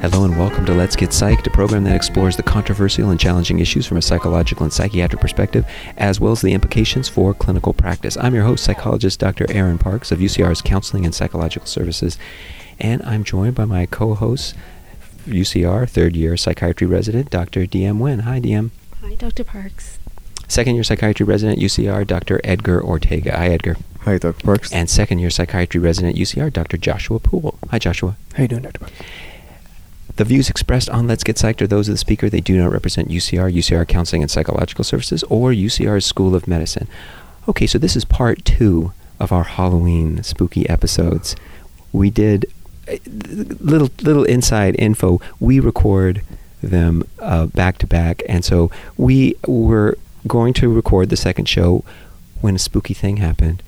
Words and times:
Hello 0.00 0.22
and 0.22 0.38
welcome 0.38 0.64
to 0.64 0.74
Let's 0.74 0.94
Get 0.94 1.10
Psyched, 1.10 1.48
a 1.48 1.50
program 1.50 1.82
that 1.82 1.96
explores 1.96 2.36
the 2.36 2.42
controversial 2.44 3.10
and 3.10 3.18
challenging 3.18 3.58
issues 3.58 3.84
from 3.84 3.96
a 3.96 4.02
psychological 4.02 4.62
and 4.62 4.72
psychiatric 4.72 5.20
perspective, 5.20 5.66
as 5.96 6.20
well 6.20 6.30
as 6.30 6.40
the 6.40 6.52
implications 6.52 7.08
for 7.08 7.34
clinical 7.34 7.72
practice. 7.72 8.16
I'm 8.16 8.32
your 8.32 8.44
host, 8.44 8.62
psychologist 8.62 9.18
Dr. 9.18 9.46
Aaron 9.50 9.76
Parks 9.76 10.12
of 10.12 10.20
UCR's 10.20 10.62
Counseling 10.62 11.04
and 11.04 11.12
Psychological 11.12 11.66
Services, 11.66 12.16
and 12.78 13.02
I'm 13.02 13.24
joined 13.24 13.56
by 13.56 13.64
my 13.64 13.86
co-host, 13.86 14.54
UCR 15.26 15.88
third 15.88 16.14
year 16.14 16.36
psychiatry 16.36 16.86
resident, 16.86 17.30
Dr. 17.30 17.66
DM 17.66 17.98
Nguyen. 17.98 18.20
Hi, 18.20 18.40
DM. 18.40 18.70
Hi, 19.02 19.16
Dr. 19.16 19.42
Parks. 19.42 19.98
Second 20.46 20.76
year 20.76 20.84
psychiatry 20.84 21.26
resident, 21.26 21.58
UCR, 21.58 22.06
Dr. 22.06 22.40
Edgar 22.44 22.80
Ortega. 22.80 23.36
Hi, 23.36 23.48
Edgar. 23.48 23.76
Hi, 24.02 24.16
Dr. 24.16 24.44
Parks. 24.44 24.72
And 24.72 24.88
second 24.88 25.18
year 25.18 25.30
psychiatry 25.30 25.80
resident, 25.80 26.16
UCR, 26.16 26.52
Dr. 26.52 26.76
Joshua 26.76 27.18
Poole. 27.18 27.58
Hi, 27.70 27.80
Joshua. 27.80 28.16
How 28.34 28.42
you 28.42 28.48
doing, 28.48 28.62
Dr. 28.62 28.78
Parks? 28.78 28.94
The 30.16 30.24
views 30.24 30.50
expressed 30.50 30.90
on 30.90 31.06
Let's 31.06 31.22
Get 31.22 31.36
Psyched 31.36 31.60
are 31.60 31.66
those 31.66 31.88
of 31.88 31.94
the 31.94 31.98
speaker. 31.98 32.28
They 32.28 32.40
do 32.40 32.56
not 32.56 32.72
represent 32.72 33.08
UCR, 33.08 33.52
UCR 33.52 33.86
Counseling 33.86 34.22
and 34.22 34.30
Psychological 34.30 34.84
Services, 34.84 35.22
or 35.24 35.50
UCR's 35.50 36.04
School 36.04 36.34
of 36.34 36.48
Medicine. 36.48 36.88
Okay, 37.48 37.66
so 37.66 37.78
this 37.78 37.96
is 37.96 38.04
part 38.04 38.44
two 38.44 38.92
of 39.20 39.32
our 39.32 39.44
Halloween 39.44 40.22
spooky 40.22 40.68
episodes. 40.68 41.36
We 41.92 42.10
did 42.10 42.46
uh, 42.88 42.96
little 43.06 43.90
little 44.02 44.24
inside 44.24 44.76
info. 44.78 45.20
We 45.40 45.60
record 45.60 46.22
them 46.62 47.04
uh, 47.20 47.46
back 47.46 47.78
to 47.78 47.86
back, 47.86 48.22
and 48.28 48.44
so 48.44 48.70
we 48.96 49.36
were 49.46 49.96
going 50.26 50.52
to 50.54 50.72
record 50.72 51.10
the 51.10 51.16
second 51.16 51.48
show 51.48 51.84
when 52.40 52.54
a 52.54 52.58
spooky 52.58 52.94
thing 52.94 53.18
happened. 53.18 53.62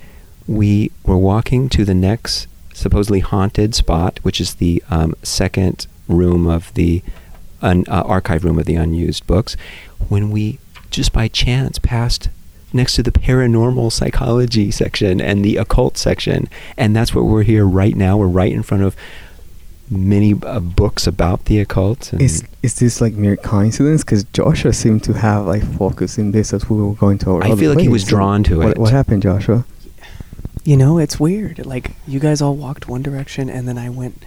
We 0.47 0.91
were 1.05 1.19
walking 1.19 1.69
to 1.71 1.85
the 1.85 1.95
next 1.95 2.49
supposedly 2.75 3.21
haunted 3.21 3.75
spot, 3.75 4.19
which 4.23 4.41
is 4.41 4.55
the 4.55 4.83
um, 4.91 5.15
second 5.23 5.87
room 6.11 6.47
of 6.47 6.73
the 6.75 7.03
un, 7.63 7.85
uh, 7.89 8.03
archive 8.03 8.45
room 8.45 8.59
of 8.59 8.67
the 8.67 8.77
unused 8.77 9.27
books, 9.27 9.57
when 10.09 10.31
we 10.31 10.59
just 10.91 11.13
by 11.13 11.29
chance 11.29 11.79
passed 11.79 12.29
next 12.73 12.95
to 12.95 13.03
the 13.03 13.13
paranormal 13.13 13.93
psychology 13.93 14.71
section 14.71 15.21
and 15.21 15.45
the 15.45 15.57
occult 15.57 15.97
section, 15.97 16.49
and 16.77 16.95
that's 16.95 17.15
what 17.15 17.25
we're 17.25 17.43
here 17.43 17.67
right 17.67 17.97
now. 17.97 18.17
We're 18.17 18.29
right 18.29 18.53
in 18.53 18.63
front 18.63 18.83
of 18.83 18.97
many 19.91 20.35
uh, 20.43 20.61
books 20.61 21.07
about 21.07 21.47
the 21.47 21.59
occult. 21.61 22.15
is 22.15 22.45
is 22.63 22.77
this 22.77 23.01
like 23.01 23.15
mere 23.15 23.37
coincidence? 23.37 24.05
Because 24.05 24.25
Joshua 24.25 24.73
seemed 24.73 25.03
to 25.05 25.13
have 25.15 25.47
like 25.47 25.65
focus 25.77 26.19
in 26.19 26.33
this 26.33 26.53
as 26.53 26.71
we 26.71 26.81
were 26.81 26.95
going 26.95 27.19
to 27.19 27.33
our. 27.33 27.45
I 27.45 27.57
feel 27.57 27.71
like 27.71 27.77
place. 27.77 27.83
he 27.85 27.89
was 27.89 28.05
drawn 28.05 28.43
to 28.45 28.59
what, 28.59 28.69
it. 28.71 28.79
What 28.79 28.93
happened, 28.93 29.23
Joshua? 29.23 29.65
You 30.65 30.77
know, 30.77 30.99
it's 30.99 31.19
weird. 31.19 31.67
Like 31.67 31.93
you 32.07 32.21
guys 32.21 32.41
all 32.41 32.55
walked 32.55 32.89
one 32.89 33.03
direction, 33.03 33.51
and 33.51 33.67
then 33.67 33.79
I 33.79 33.89
went 33.89 34.23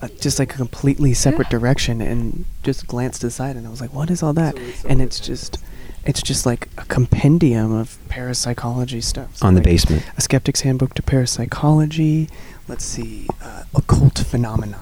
uh, 0.00 0.08
just 0.20 0.38
like 0.38 0.54
a 0.54 0.56
completely 0.56 1.14
separate 1.14 1.48
direction, 1.48 2.00
and 2.00 2.44
just 2.62 2.86
glanced 2.86 3.24
aside, 3.24 3.56
and 3.56 3.66
I 3.66 3.70
was 3.70 3.80
like, 3.80 3.92
"What 3.92 4.10
is 4.10 4.22
all 4.22 4.32
that?" 4.34 4.58
and 4.86 5.00
it's 5.00 5.20
just, 5.20 5.58
it's 6.04 6.22
just 6.22 6.46
like 6.46 6.68
a 6.76 6.84
compendium 6.84 7.72
of 7.72 7.98
parapsychology 8.08 9.00
stuff. 9.00 9.36
So 9.36 9.46
on 9.46 9.54
the 9.54 9.60
basement. 9.60 10.04
A 10.16 10.20
skeptic's 10.20 10.60
handbook 10.62 10.94
to 10.94 11.02
parapsychology. 11.02 12.28
Let's 12.68 12.84
see, 12.84 13.26
uh, 13.42 13.64
occult 13.74 14.18
phenomena, 14.18 14.80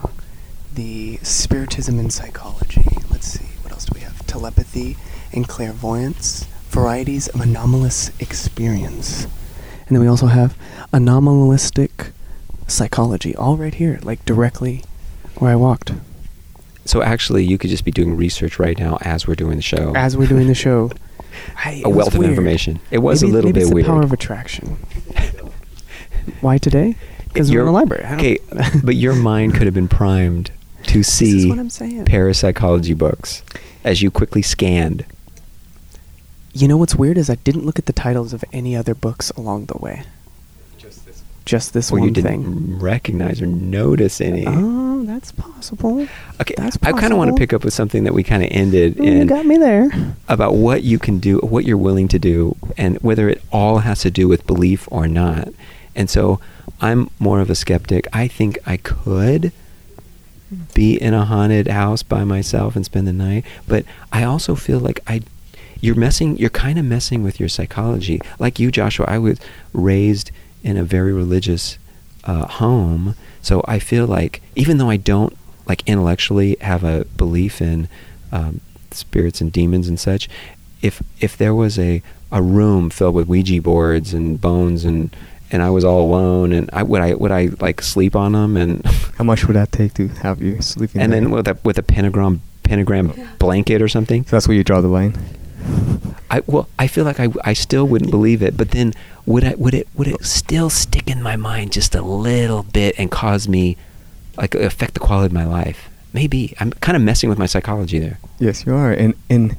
the 0.75 1.19
spiritism 1.23 1.99
in 1.99 2.11
psychology. 2.11 2.85
Let's 3.11 3.27
see, 3.27 3.47
what 3.63 3.73
else 3.73 3.85
do 3.85 3.93
we 3.95 4.01
have? 4.01 4.27
Telepathy 4.27 4.97
and 5.33 5.47
clairvoyance, 5.47 6.47
varieties 6.69 7.29
of 7.29 7.41
anomalous 7.41 8.11
experience. 8.21 9.25
And 9.87 9.97
then 9.97 10.01
we 10.01 10.09
also 10.09 10.27
have 10.27 10.57
anomalistic 10.93 12.13
psychology, 12.67 13.37
all 13.37 13.57
right 13.57 13.75
here, 13.75 14.01
like 14.03 14.25
directly 14.25 14.83
where 15.37 15.53
I 15.53 15.57
walked. 15.57 15.93
So 16.85 17.03
actually, 17.03 17.45
you 17.45 17.57
could 17.59 17.71
just 17.71 17.85
be 17.85 17.91
doing 17.91 18.17
research 18.17 18.59
right 18.59 18.79
now 18.79 18.99
as 19.01 19.27
we're 19.27 19.35
doing 19.35 19.57
the 19.57 19.63
show. 19.63 19.93
As 19.97 20.17
we're 20.17 20.27
doing 20.27 20.49
the 20.49 20.55
show. 20.55 20.91
I, 21.57 21.83
a 21.85 21.89
wealth 21.89 22.15
of 22.15 22.19
weird. 22.19 22.31
information. 22.31 22.81
It 22.91 22.99
was 22.99 23.23
maybe, 23.23 23.33
a 23.33 23.35
little 23.35 23.53
bit 23.53 23.63
it's 23.65 23.73
weird. 23.73 23.87
the 23.87 23.91
power 23.91 24.03
of 24.03 24.13
attraction. 24.13 24.77
Why 26.41 26.59
today? 26.59 26.97
Because 27.29 27.51
we're 27.51 27.61
in 27.61 27.67
the 27.67 27.73
library. 27.73 28.05
Okay, 28.15 28.39
but 28.85 28.97
your 28.97 29.15
mind 29.15 29.55
could 29.55 29.67
have 29.67 29.75
been 29.75 29.89
primed 29.89 30.51
to 30.85 31.03
see 31.03 31.49
what 31.49 31.59
I'm 31.59 31.71
saying. 31.71 32.05
parapsychology 32.05 32.95
books 32.95 33.43
as 33.83 34.03
you 34.03 34.11
quickly 34.11 34.43
scanned. 34.43 35.05
You 36.53 36.69
know 36.69 36.77
what's 36.77 36.95
weird 36.95 37.19
is 37.19 37.29
I 37.29 37.35
didn't 37.37 37.67
look 37.67 37.79
at 37.79 37.87
the 37.87 37.93
titles 37.93 38.33
of 38.33 38.45
any 38.53 38.77
other 38.77 38.95
books 38.95 39.31
along 39.31 39.67
the 39.67 39.79
way. 39.79 40.05
Just 41.45 41.75
this. 41.75 41.91
Or 41.93 41.99
one 41.99 42.09
you 42.09 42.15
didn't 42.15 42.43
thing. 42.45 42.79
recognize 42.79 43.43
or 43.43 43.47
notice 43.47 44.21
any. 44.21 44.45
Oh, 44.47 45.05
that's 45.05 45.31
possible. 45.33 46.07
okay, 46.41 46.55
that's 46.57 46.77
possible. 46.79 46.99
I 46.99 47.01
kind 47.01 47.13
of 47.13 47.19
want 47.19 47.31
to 47.31 47.37
pick 47.39 47.53
up 47.53 47.65
with 47.65 47.75
something 47.75 48.05
that 48.05 48.15
we 48.15 48.23
kind 48.23 48.43
of 48.43 48.49
ended 48.51 48.97
Mm, 48.97 49.05
you 49.05 49.13
in 49.23 49.27
got 49.27 49.45
me 49.45 49.59
there. 49.59 49.91
about 50.29 50.55
what 50.55 50.83
you 50.85 50.99
can 50.99 51.19
do, 51.19 51.39
what 51.41 51.65
you're 51.67 51.77
willing 51.77 52.09
to 52.09 52.19
do, 52.19 52.57
and 52.79 52.97
whether 52.99 53.29
it 53.29 53.43
all 53.53 53.79
has 53.81 54.01
to 54.01 54.11
do 54.11 54.27
with 54.27 54.47
belief 54.47 54.89
or 54.91 55.07
not. 55.07 55.49
And 55.95 56.09
so 56.09 56.41
I'm 56.81 57.11
more 57.19 57.41
of 57.41 57.51
a 57.51 57.55
skeptic. 57.55 58.07
I 58.13 58.27
think 58.27 58.59
I 58.67 58.79
could 58.79 59.53
be 60.73 60.95
in 61.01 61.15
a 61.15 61.25
haunted 61.25 61.69
house 61.69 62.03
by 62.03 62.25
myself 62.25 62.75
and 62.77 62.85
spend 62.85 63.07
the 63.07 63.13
night, 63.13 63.45
but 63.69 63.85
I 64.13 64.25
also 64.25 64.55
feel 64.55 64.79
like 64.79 65.01
I 65.07 65.23
you're 65.81 65.95
messing 65.97 66.37
you're 66.39 66.49
kind 66.51 66.79
of 66.79 66.85
messing 66.85 67.23
with 67.23 67.39
your 67.39 67.49
psychology. 67.49 68.21
Like 68.39 68.59
you 68.59 68.71
Joshua, 68.71 69.05
I 69.09 69.19
was 69.19 69.39
raised 69.73 70.31
in 70.65 70.77
a 70.77 70.83
very 70.83 71.13
religious 71.13 71.79
uh, 72.25 72.47
home, 72.47 73.15
so 73.43 73.63
I 73.69 73.79
feel 73.79 74.07
like 74.07 74.43
even 74.57 74.79
though 74.79 74.91
I 74.91 74.97
don't 74.97 75.37
like 75.69 75.83
intellectually 75.87 76.57
have 76.61 76.83
a 76.83 77.05
belief 77.17 77.61
in 77.63 77.89
um, 78.33 78.61
spirits 78.91 79.41
and 79.41 79.53
demons 79.53 79.87
and 79.89 80.01
such, 80.01 80.29
if 80.83 81.03
if 81.21 81.37
there 81.37 81.55
was 81.55 81.79
a 81.79 82.03
a 82.33 82.43
room 82.43 82.91
filled 82.91 83.15
with 83.15 83.29
Ouija 83.29 83.63
boards 83.63 84.13
and 84.13 84.41
bones 84.41 84.85
and 84.85 85.15
and 85.53 85.63
I 85.63 85.71
was 85.71 85.85
all 85.85 86.01
alone 86.01 86.53
and 86.53 86.69
I 86.73 86.83
would 86.83 87.01
I 87.01 87.15
would 87.15 87.31
I 87.31 87.51
like 87.61 87.81
sleep 87.83 88.17
on 88.17 88.33
them 88.33 88.57
and 88.57 88.85
How 89.19 89.23
much 89.25 89.47
would 89.47 89.55
that 89.55 89.71
take 89.71 89.95
to 89.95 90.09
have 90.09 90.43
you 90.43 90.61
sleeping? 90.61 91.01
and 91.01 91.13
there? 91.13 91.21
then 91.21 91.31
with 91.31 91.47
a 91.47 91.57
with 91.63 91.79
a 91.79 91.83
pentagram 91.83 92.41
pentagram 92.65 93.13
blanket 93.39 93.81
or 93.83 93.89
something. 93.89 94.25
So 94.25 94.31
that's 94.37 94.49
where 94.49 94.57
you 94.57 94.65
draw 94.65 94.81
the 94.81 94.89
line. 94.89 95.15
I 96.31 96.43
well, 96.47 96.69
I 96.79 96.87
feel 96.87 97.05
like 97.05 97.21
I, 97.21 97.29
I 97.45 97.53
still 97.53 97.87
wouldn't 97.87 98.11
believe 98.11 98.43
it, 98.43 98.57
but 98.57 98.71
then 98.71 98.93
would 99.27 99.45
I 99.45 99.55
would 99.55 99.75
it 99.75 99.89
would 99.95 100.09
it 100.09 100.25
still 100.25 100.71
stick 100.71 101.09
in 101.09 101.23
my 101.23 101.37
mind 101.37 101.73
just 101.73 101.95
a 101.95 102.03
little 102.03 102.63
bit 102.63 102.95
and 102.99 103.11
cause 103.11 103.47
me 103.49 103.77
like 104.37 104.55
affect 104.55 104.95
the 104.95 105.01
quality 105.01 105.27
of 105.27 105.33
my 105.33 105.45
life? 105.45 105.89
Maybe 106.13 106.55
I'm 106.61 106.73
kind 106.73 106.97
of 106.97 107.03
messing 107.03 107.29
with 107.29 107.39
my 107.39 107.47
psychology 107.47 107.99
there. 107.99 108.19
Yes, 108.39 108.67
you 108.67 108.75
are, 108.75 108.93
and 108.93 109.15
and 109.31 109.57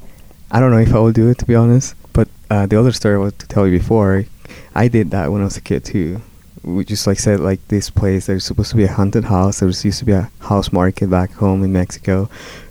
I 0.50 0.60
don't 0.60 0.70
know 0.70 0.78
if 0.78 0.92
I 0.94 0.98
will 0.98 1.12
do 1.12 1.28
it 1.28 1.38
to 1.38 1.46
be 1.46 1.54
honest. 1.54 1.94
But 2.12 2.28
uh, 2.50 2.66
the 2.66 2.78
other 2.78 2.92
story 2.92 3.14
I 3.14 3.18
was 3.18 3.34
to 3.34 3.46
tell 3.46 3.66
you 3.66 3.78
before, 3.78 4.24
I 4.74 4.88
did 4.88 5.10
that 5.12 5.32
when 5.32 5.40
I 5.40 5.44
was 5.44 5.56
a 5.56 5.60
kid 5.60 5.84
too. 5.84 6.20
We 6.62 6.84
just 6.84 7.06
like 7.06 7.20
said 7.20 7.40
like 7.40 7.66
this 7.68 7.90
place. 7.90 8.26
There's 8.26 8.44
supposed 8.44 8.70
to 8.70 8.76
be 8.76 8.84
a 8.84 8.92
haunted 8.92 9.24
house. 9.24 9.60
There 9.60 9.68
used 9.68 9.98
to 9.98 10.04
be 10.04 10.12
a 10.12 10.30
house 10.40 10.72
market 10.72 11.08
back 11.08 11.32
home 11.32 11.62
in 11.62 11.72
Mexico. 11.72 12.28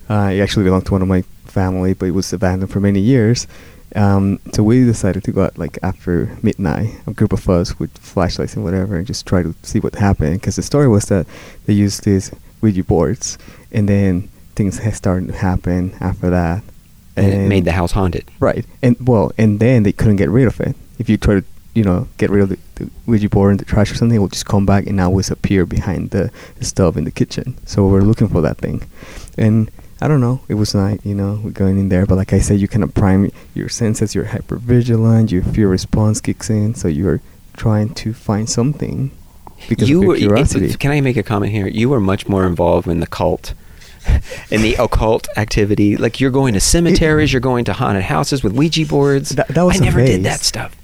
Uh, 0.09 0.29
it 0.33 0.41
actually 0.41 0.65
belonged 0.65 0.85
to 0.87 0.91
one 0.91 1.01
of 1.01 1.07
my 1.07 1.23
family, 1.47 1.93
but 1.93 2.07
it 2.07 2.11
was 2.11 2.31
abandoned 2.33 2.71
for 2.71 2.79
many 2.79 2.99
years. 2.99 3.47
Um, 3.95 4.39
so 4.51 4.61
we 4.61 4.83
decided 4.83 5.23
to 5.23 5.31
go 5.31 5.45
out 5.45 5.57
like 5.57 5.79
after 5.81 6.37
midnight, 6.43 6.95
a 7.07 7.13
group 7.13 7.31
of 7.31 7.49
us 7.49 7.79
with 7.79 7.97
flashlights 7.97 8.55
and 8.55 8.63
whatever, 8.63 8.97
and 8.97 9.07
just 9.07 9.25
try 9.25 9.41
to 9.41 9.55
see 9.63 9.79
what 9.79 9.95
happened. 9.95 10.41
Because 10.41 10.57
the 10.57 10.63
story 10.63 10.87
was 10.87 11.05
that 11.05 11.25
they 11.65 11.73
used 11.73 12.03
these 12.03 12.31
Ouija 12.61 12.83
boards, 12.83 13.37
and 13.71 13.87
then 13.87 14.29
things 14.55 14.79
had 14.79 14.95
started 14.95 15.27
to 15.27 15.33
happen 15.33 15.95
after 16.01 16.29
that. 16.29 16.63
And, 17.15 17.33
it 17.33 17.47
made 17.47 17.63
the 17.63 17.71
house 17.71 17.93
haunted. 17.93 18.29
Right, 18.39 18.65
and 18.81 18.97
well, 18.99 19.31
and 19.37 19.59
then 19.61 19.83
they 19.83 19.93
couldn't 19.93 20.17
get 20.17 20.29
rid 20.29 20.47
of 20.47 20.59
it. 20.59 20.75
If 20.99 21.07
you 21.09 21.17
try 21.17 21.35
to, 21.39 21.45
you 21.73 21.83
know, 21.83 22.09
get 22.17 22.29
rid 22.29 22.43
of 22.43 22.49
the, 22.49 22.57
the 22.75 22.91
Ouija 23.05 23.29
board 23.29 23.51
in 23.51 23.57
the 23.57 23.65
trash 23.65 23.91
or 23.91 23.95
something, 23.95 24.17
it 24.17 24.19
will 24.19 24.27
just 24.27 24.45
come 24.45 24.65
back 24.65 24.87
and 24.87 24.97
now 24.97 25.07
always 25.07 25.31
appear 25.31 25.65
behind 25.65 26.11
the, 26.11 26.31
the 26.57 26.65
stove 26.65 26.97
in 26.97 27.05
the 27.05 27.11
kitchen. 27.11 27.57
So 27.65 27.87
we're 27.87 28.01
looking 28.01 28.27
for 28.27 28.41
that 28.41 28.57
thing, 28.57 28.83
and 29.37 29.71
I 30.05 30.07
don't 30.07 30.21
know. 30.21 30.41
It 30.47 30.53
was 30.53 30.75
night, 30.75 31.01
you 31.03 31.15
know, 31.15 31.41
we're 31.43 31.49
going 31.49 31.79
in 31.79 31.89
there, 31.89 32.05
but 32.05 32.15
like 32.15 32.31
I 32.31 32.37
said, 32.39 32.59
you 32.59 32.67
kind 32.67 32.83
of 32.83 32.93
prime 32.93 33.31
your 33.55 33.69
senses. 33.69 34.13
You're 34.13 34.25
hyper 34.25 34.57
vigilant. 34.57 35.31
Your 35.31 35.41
fear 35.41 35.67
response 35.67 36.21
kicks 36.21 36.47
in, 36.47 36.75
so 36.75 36.87
you're 36.87 37.21
trying 37.57 37.89
to 37.95 38.13
find 38.13 38.47
something 38.47 39.09
because 39.67 39.89
you 39.89 40.01
were, 40.01 40.15
curiosity. 40.17 40.71
Can 40.75 40.91
I 40.91 41.01
make 41.01 41.17
a 41.17 41.23
comment 41.23 41.51
here? 41.53 41.65
You 41.67 41.89
were 41.89 41.99
much 41.99 42.27
more 42.27 42.45
involved 42.45 42.87
in 42.87 42.99
the 42.99 43.07
cult. 43.07 43.55
In 44.51 44.61
the 44.61 44.75
occult 44.75 45.27
activity, 45.35 45.97
like 45.97 46.21
you're 46.21 46.29
going 46.29 46.53
to 46.53 46.59
cemeteries, 46.59 47.33
you're 47.33 47.39
going 47.39 47.65
to 47.65 47.73
haunted 47.73 48.03
houses 48.03 48.43
with 48.43 48.53
Ouija 48.53 48.85
boards. 48.85 49.29
That- 49.31 49.47
that 49.47 49.63
was 49.63 49.81
I 49.81 49.85
never 49.85 50.05
did 50.05 50.21
that 50.25 50.41
stuff. 50.41 50.75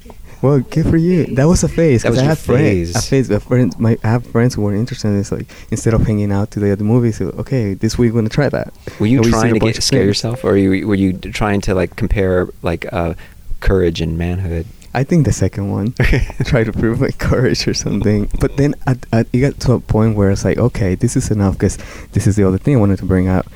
Well, 0.41 0.59
good 0.59 0.87
for 0.87 0.97
you. 0.97 1.25
That 1.35 1.45
was 1.45 1.63
a 1.63 1.67
phase. 1.67 2.03
That 2.03 2.09
was 2.09 2.19
I 2.19 2.23
had 2.23 2.37
friends. 2.37 2.91
A 2.91 2.93
phase. 2.93 3.09
phase. 3.09 3.29
A 3.29 3.39
friend, 3.39 3.77
my, 3.79 3.97
I 4.03 4.07
have 4.07 4.25
friends 4.25 4.55
who 4.55 4.63
were 4.63 4.73
interested 4.73 5.09
in 5.09 5.17
this. 5.17 5.31
Like 5.31 5.47
instead 5.69 5.93
of 5.93 6.05
hanging 6.05 6.31
out 6.31 6.49
today 6.49 6.71
at 6.71 6.79
the 6.79 6.83
movies, 6.83 7.17
so, 7.17 7.27
okay, 7.37 7.75
this 7.75 7.97
week 7.97 8.13
we're 8.13 8.19
gonna 8.21 8.29
try 8.29 8.49
that. 8.49 8.73
Were 8.99 9.05
you 9.05 9.19
And 9.19 9.29
trying 9.29 9.55
a 9.55 9.59
to 9.59 9.59
get 9.59 9.83
scare 9.83 10.03
yourself, 10.03 10.43
or 10.43 10.57
you, 10.57 10.87
were 10.87 10.95
you 10.95 11.13
trying 11.13 11.61
to 11.61 11.75
like 11.75 11.95
compare 11.95 12.47
like 12.63 12.91
uh, 12.91 13.13
courage 13.59 14.01
and 14.01 14.17
manhood? 14.17 14.65
I 14.93 15.03
think 15.03 15.25
the 15.25 15.31
second 15.31 15.71
one. 15.71 15.93
Try 16.43 16.63
to 16.63 16.73
prove 16.73 16.99
my 16.99 17.11
courage 17.11 17.67
or 17.67 17.73
something. 17.73 18.29
But 18.39 18.57
then 18.57 18.75
at, 18.87 19.05
it 19.31 19.39
got 19.39 19.59
to 19.61 19.73
a 19.73 19.79
point 19.79 20.17
where 20.17 20.31
it's 20.31 20.43
like, 20.43 20.57
okay, 20.57 20.95
this 20.95 21.15
is 21.15 21.31
enough 21.31 21.53
because 21.53 21.77
this 22.11 22.27
is 22.27 22.35
the 22.35 22.43
other 22.43 22.57
thing 22.57 22.75
I 22.75 22.79
wanted 22.79 22.99
to 22.99 23.05
bring 23.05 23.27
up. 23.29 23.47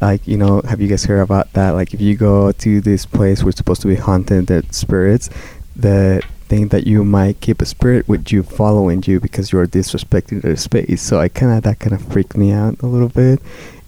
Like, 0.00 0.26
you 0.26 0.36
know, 0.36 0.62
have 0.62 0.80
you 0.80 0.88
guys 0.88 1.04
heard 1.04 1.20
about 1.20 1.52
that? 1.54 1.70
Like, 1.70 1.92
if 1.92 2.00
you 2.00 2.16
go 2.16 2.52
to 2.52 2.80
this 2.80 3.04
place 3.04 3.42
where 3.42 3.50
it's 3.50 3.58
supposed 3.58 3.82
to 3.82 3.88
be 3.88 3.96
haunted, 3.96 4.46
that 4.46 4.72
spirits, 4.72 5.28
the 5.78 6.22
thing 6.48 6.68
that 6.68 6.86
you 6.86 7.04
might 7.04 7.40
keep 7.40 7.62
a 7.62 7.66
spirit 7.66 8.08
with 8.08 8.32
you 8.32 8.42
following 8.42 9.02
you 9.06 9.20
because 9.20 9.52
you're 9.52 9.66
disrespecting 9.66 10.42
their 10.42 10.56
space. 10.56 11.00
So 11.02 11.20
I 11.20 11.28
kind 11.28 11.52
of, 11.52 11.62
that 11.64 11.78
kind 11.78 11.92
of 11.94 12.02
freaked 12.12 12.36
me 12.36 12.52
out 12.52 12.80
a 12.80 12.86
little 12.86 13.08
bit. 13.08 13.40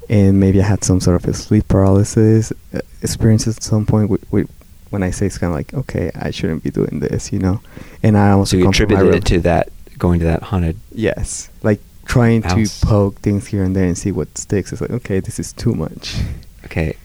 And 0.08 0.40
maybe 0.40 0.60
I 0.60 0.66
had 0.66 0.84
some 0.84 1.00
sort 1.00 1.22
of 1.22 1.28
a 1.28 1.34
sleep 1.34 1.68
paralysis 1.68 2.52
uh, 2.74 2.80
experiences 3.02 3.56
at 3.56 3.62
some 3.62 3.86
point 3.86 4.10
with, 4.10 4.30
with 4.32 4.50
when 4.90 5.02
I 5.02 5.10
say 5.10 5.26
it's 5.26 5.38
kind 5.38 5.52
of 5.52 5.56
like, 5.56 5.72
okay, 5.72 6.10
I 6.14 6.30
shouldn't 6.30 6.64
be 6.64 6.70
doing 6.70 7.00
this, 7.00 7.32
you 7.32 7.38
know. 7.38 7.60
And 8.02 8.16
I 8.18 8.30
also 8.30 8.50
So 8.52 8.56
you 8.58 8.64
come 8.64 8.72
from 8.72 8.88
my 8.88 8.94
attributed 8.94 9.22
it 9.22 9.26
to 9.34 9.40
that 9.42 9.68
going 9.98 10.18
to 10.20 10.26
that 10.26 10.42
haunted. 10.42 10.76
yes, 10.92 11.48
like 11.62 11.80
trying 12.06 12.42
House. 12.42 12.80
to 12.80 12.86
poke 12.86 13.18
things 13.20 13.46
here 13.46 13.62
and 13.62 13.76
there 13.76 13.84
and 13.84 13.96
see 13.96 14.10
what 14.10 14.36
sticks. 14.36 14.72
It's 14.72 14.80
like, 14.80 14.90
okay, 14.90 15.20
this 15.20 15.38
is 15.38 15.52
too 15.52 15.74
much. 15.74 16.16
Okay, 16.64 16.96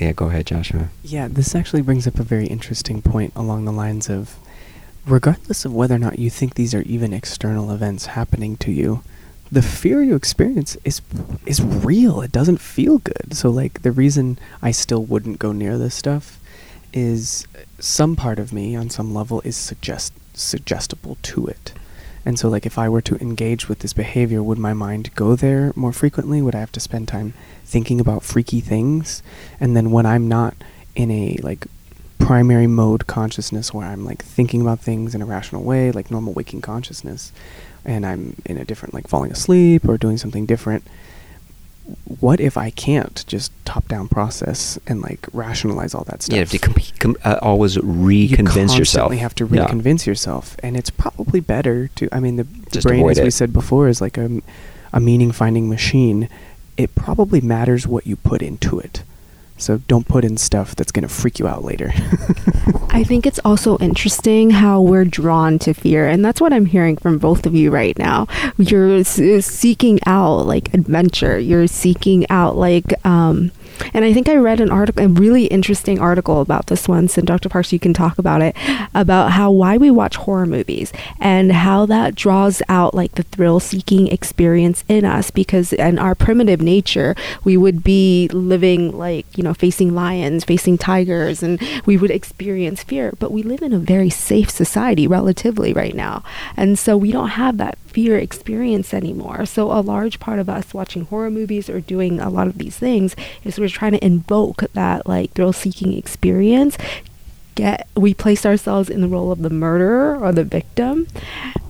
yeah, 0.00 0.12
go 0.12 0.26
ahead, 0.26 0.46
Joshua. 0.46 0.88
Yeah, 1.02 1.28
this 1.28 1.54
actually 1.54 1.82
brings 1.82 2.06
up 2.06 2.18
a 2.18 2.22
very 2.22 2.46
interesting 2.46 3.02
point 3.02 3.32
along 3.36 3.66
the 3.66 3.72
lines 3.72 4.08
of 4.08 4.36
regardless 5.06 5.66
of 5.66 5.74
whether 5.74 5.94
or 5.94 5.98
not 5.98 6.18
you 6.18 6.30
think 6.30 6.54
these 6.54 6.74
are 6.74 6.82
even 6.82 7.12
external 7.12 7.70
events 7.70 8.06
happening 8.06 8.56
to 8.58 8.72
you, 8.72 9.02
the 9.52 9.60
fear 9.60 10.02
you 10.02 10.14
experience 10.14 10.76
is 10.84 11.02
is 11.44 11.60
real. 11.60 12.22
It 12.22 12.32
doesn't 12.32 12.62
feel 12.62 12.98
good. 12.98 13.34
So 13.34 13.50
like 13.50 13.82
the 13.82 13.92
reason 13.92 14.38
I 14.62 14.70
still 14.70 15.04
wouldn't 15.04 15.38
go 15.38 15.52
near 15.52 15.76
this 15.76 15.94
stuff 15.94 16.40
is 16.94 17.46
some 17.78 18.16
part 18.16 18.38
of 18.38 18.52
me 18.54 18.74
on 18.74 18.88
some 18.88 19.12
level 19.12 19.42
is 19.42 19.56
suggest 19.56 20.14
suggestible 20.32 21.18
to 21.22 21.46
it. 21.46 21.72
And 22.24 22.38
so 22.38 22.48
like 22.48 22.64
if 22.64 22.78
I 22.78 22.88
were 22.88 23.02
to 23.02 23.16
engage 23.16 23.68
with 23.68 23.80
this 23.80 23.92
behavior, 23.92 24.42
would 24.42 24.58
my 24.58 24.72
mind 24.72 25.14
go 25.14 25.36
there 25.36 25.72
more 25.76 25.92
frequently? 25.92 26.40
Would 26.40 26.54
I 26.54 26.60
have 26.60 26.72
to 26.72 26.80
spend 26.80 27.08
time 27.08 27.34
thinking 27.70 28.00
about 28.00 28.22
freaky 28.22 28.60
things? 28.60 29.22
And 29.60 29.76
then 29.76 29.90
when 29.90 30.04
I'm 30.06 30.28
not 30.28 30.54
in 30.94 31.10
a 31.10 31.38
like 31.42 31.66
primary 32.18 32.66
mode 32.66 33.06
consciousness 33.06 33.72
where 33.72 33.86
I'm 33.86 34.04
like 34.04 34.22
thinking 34.22 34.60
about 34.60 34.80
things 34.80 35.14
in 35.14 35.22
a 35.22 35.26
rational 35.26 35.62
way, 35.62 35.90
like 35.92 36.10
normal 36.10 36.32
waking 36.34 36.60
consciousness, 36.60 37.32
and 37.84 38.04
I'm 38.04 38.36
in 38.44 38.58
a 38.58 38.64
different 38.64 38.92
like 38.92 39.06
falling 39.08 39.32
asleep 39.32 39.88
or 39.88 39.96
doing 39.96 40.18
something 40.18 40.44
different, 40.46 40.84
what 42.20 42.38
if 42.40 42.56
I 42.56 42.70
can't 42.70 43.24
just 43.26 43.50
top 43.64 43.88
down 43.88 44.06
process 44.08 44.78
and 44.86 45.00
like 45.00 45.26
rationalize 45.32 45.94
all 45.94 46.04
that 46.04 46.22
stuff? 46.22 46.32
Yeah, 46.34 46.40
you 46.42 46.42
have 46.42 46.50
to 46.50 46.58
com- 46.58 46.96
com- 46.98 47.16
uh, 47.24 47.38
always 47.42 47.76
you 47.76 47.82
reconvince 47.82 48.78
yourself. 48.78 49.12
You 49.12 49.18
have 49.18 49.34
to 49.36 49.46
Yeah. 49.46 49.66
reconvince 49.66 50.06
yourself, 50.06 50.56
and 50.62 50.76
it's 50.76 50.90
probably 50.90 51.40
better 51.40 51.88
to. 51.96 52.08
I 52.14 52.20
mean, 52.20 52.36
the, 52.36 52.46
Just 52.70 52.86
brain, 52.86 53.08
as 53.10 53.18
we 53.18 53.28
it. 53.28 53.32
said 53.32 53.52
before, 53.52 53.88
is 53.88 54.00
like 54.00 54.16
a, 54.18 54.40
a 54.92 55.00
meaning 55.00 55.32
finding 55.32 55.68
machine. 55.68 56.28
It 56.76 56.94
probably 56.94 57.40
matters 57.40 57.86
what 57.86 58.06
you 58.06 58.16
put 58.16 58.42
into 58.42 58.78
it. 58.78 59.02
So 59.60 59.78
don't 59.88 60.08
put 60.08 60.24
in 60.24 60.38
stuff 60.38 60.74
that's 60.74 60.90
going 60.90 61.02
to 61.02 61.08
freak 61.08 61.38
you 61.38 61.46
out 61.46 61.62
later. 61.62 61.92
I 62.90 63.04
think 63.04 63.26
it's 63.26 63.38
also 63.44 63.76
interesting 63.76 64.50
how 64.50 64.80
we're 64.80 65.04
drawn 65.04 65.58
to 65.60 65.74
fear, 65.74 66.08
and 66.08 66.24
that's 66.24 66.40
what 66.40 66.52
I'm 66.52 66.64
hearing 66.64 66.96
from 66.96 67.18
both 67.18 67.44
of 67.44 67.54
you 67.54 67.70
right 67.70 67.96
now. 67.98 68.26
You're 68.56 69.04
seeking 69.04 70.00
out 70.06 70.46
like 70.46 70.72
adventure. 70.72 71.38
You're 71.38 71.66
seeking 71.66 72.28
out 72.30 72.56
like, 72.56 72.94
um, 73.04 73.52
and 73.92 74.04
I 74.04 74.12
think 74.12 74.28
I 74.28 74.36
read 74.36 74.60
an 74.60 74.70
article, 74.70 75.04
a 75.04 75.08
really 75.08 75.46
interesting 75.46 75.98
article 75.98 76.40
about 76.40 76.66
this 76.66 76.88
once, 76.88 77.18
and 77.18 77.26
Dr. 77.26 77.48
Parks, 77.48 77.72
you 77.72 77.78
can 77.78 77.94
talk 77.94 78.18
about 78.18 78.42
it, 78.42 78.56
about 78.94 79.32
how 79.32 79.50
why 79.50 79.76
we 79.76 79.90
watch 79.90 80.16
horror 80.16 80.46
movies 80.46 80.92
and 81.18 81.52
how 81.52 81.86
that 81.86 82.14
draws 82.14 82.62
out 82.68 82.94
like 82.94 83.12
the 83.12 83.22
thrill-seeking 83.24 84.08
experience 84.08 84.84
in 84.88 85.04
us 85.04 85.30
because 85.30 85.72
in 85.72 85.98
our 85.98 86.14
primitive 86.14 86.60
nature, 86.60 87.14
we 87.44 87.56
would 87.56 87.82
be 87.82 88.28
living 88.32 88.96
like 88.96 89.26
you 89.36 89.42
know 89.42 89.54
facing 89.54 89.94
lions, 89.94 90.44
facing 90.44 90.78
tigers, 90.78 91.42
and 91.42 91.60
we 91.86 91.96
would 91.96 92.10
experience 92.10 92.82
fear. 92.82 93.12
But 93.18 93.32
we 93.32 93.42
live 93.42 93.62
in 93.62 93.72
a 93.72 93.78
very 93.78 94.10
safe 94.10 94.50
society 94.50 95.06
relatively 95.06 95.72
right 95.72 95.94
now, 95.94 96.22
and 96.56 96.78
so 96.78 96.96
we 96.96 97.12
don't 97.12 97.30
have 97.30 97.56
that 97.58 97.78
fear 97.90 98.16
experience 98.16 98.94
anymore. 98.94 99.46
So 99.46 99.70
a 99.72 99.80
large 99.80 100.20
part 100.20 100.38
of 100.38 100.48
us 100.48 100.72
watching 100.72 101.04
horror 101.06 101.30
movies 101.30 101.68
or 101.68 101.80
doing 101.80 102.20
a 102.20 102.30
lot 102.30 102.46
of 102.46 102.58
these 102.58 102.76
things 102.76 103.16
is 103.44 103.58
we're 103.58 103.68
trying 103.68 103.92
to 103.92 104.04
invoke 104.04 104.64
that 104.72 105.06
like 105.06 105.32
thrill-seeking 105.32 105.92
experience. 105.96 106.78
Get 107.56 107.88
we 107.96 108.14
place 108.14 108.46
ourselves 108.46 108.88
in 108.88 109.00
the 109.00 109.08
role 109.08 109.32
of 109.32 109.42
the 109.42 109.50
murderer 109.50 110.16
or 110.16 110.32
the 110.32 110.44
victim. 110.44 111.08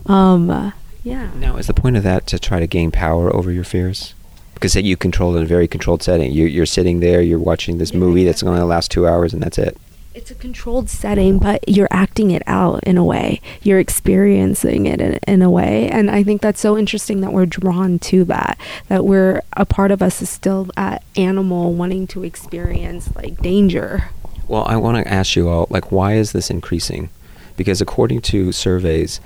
Um, 0.06 0.72
yeah. 1.02 1.31
Now, 1.37 1.56
is 1.56 1.67
the 1.67 1.75
point 1.75 1.96
of 1.96 2.02
that 2.02 2.26
to 2.28 2.38
try 2.38 2.61
to 2.61 2.66
gain 2.66 2.90
power 2.90 3.34
over 3.34 3.50
your 3.50 3.64
fears? 3.64 4.14
Because 4.55 4.75
say 4.75 4.82
you 4.82 4.96
control 4.96 5.34
in 5.37 5.43
a 5.43 5.46
very 5.46 5.66
controlled 5.66 6.02
setting. 6.02 6.32
You, 6.32 6.44
you're 6.44 6.66
sitting 6.66 7.00
there, 7.00 7.23
you're 7.23 7.38
watching 7.38 7.78
this 7.78 7.93
Yeah, 7.93 8.00
movie 8.00 8.25
that's 8.25 8.43
going 8.43 8.58
to 8.58 8.66
last 8.66 8.90
two 8.90 9.08
hours, 9.08 9.32
and 9.32 9.43
that's 9.43 9.56
it. 9.56 9.76
It's 10.12 10.31
a 10.33 10.35
controlled 10.35 10.91
setting, 10.91 11.39
but 11.39 11.69
you're 11.69 11.89
acting 11.93 12.33
it 12.33 12.43
out 12.47 12.83
in 12.83 12.99
a 12.99 13.05
way. 13.05 13.41
You're 13.62 13.79
experiencing 13.79 14.87
it 14.87 15.01
in, 15.01 15.21
in 15.29 15.41
a 15.41 15.51
way. 15.51 15.89
And 15.89 16.11
I 16.11 16.25
think 16.25 16.43
that's 16.43 16.61
so 16.61 16.77
interesting 16.77 17.21
that 17.21 17.33
we're 17.33 17.47
drawn 17.47 18.01
to 18.01 18.25
that. 18.25 18.59
That 18.89 19.05
we're, 19.05 19.43
a 19.57 19.65
part 19.65 19.93
of 19.93 20.03
us 20.03 20.21
is 20.21 20.29
still 20.29 20.65
that 20.77 21.05
animal 21.17 21.75
wanting 21.75 22.09
to 22.09 22.25
experience 22.25 23.15
like 23.15 23.41
danger. 23.41 24.11
Well, 24.49 24.65
I 24.67 24.77
want 24.79 24.97
to 24.97 25.09
ask 25.09 25.37
you 25.37 25.49
all, 25.49 25.69
like, 25.71 25.93
why 25.93 26.15
is 26.15 26.33
this 26.33 26.51
increasing? 26.51 27.11
Because 27.57 27.81
according 27.81 28.23
to 28.23 28.51
surveys, 28.51 29.21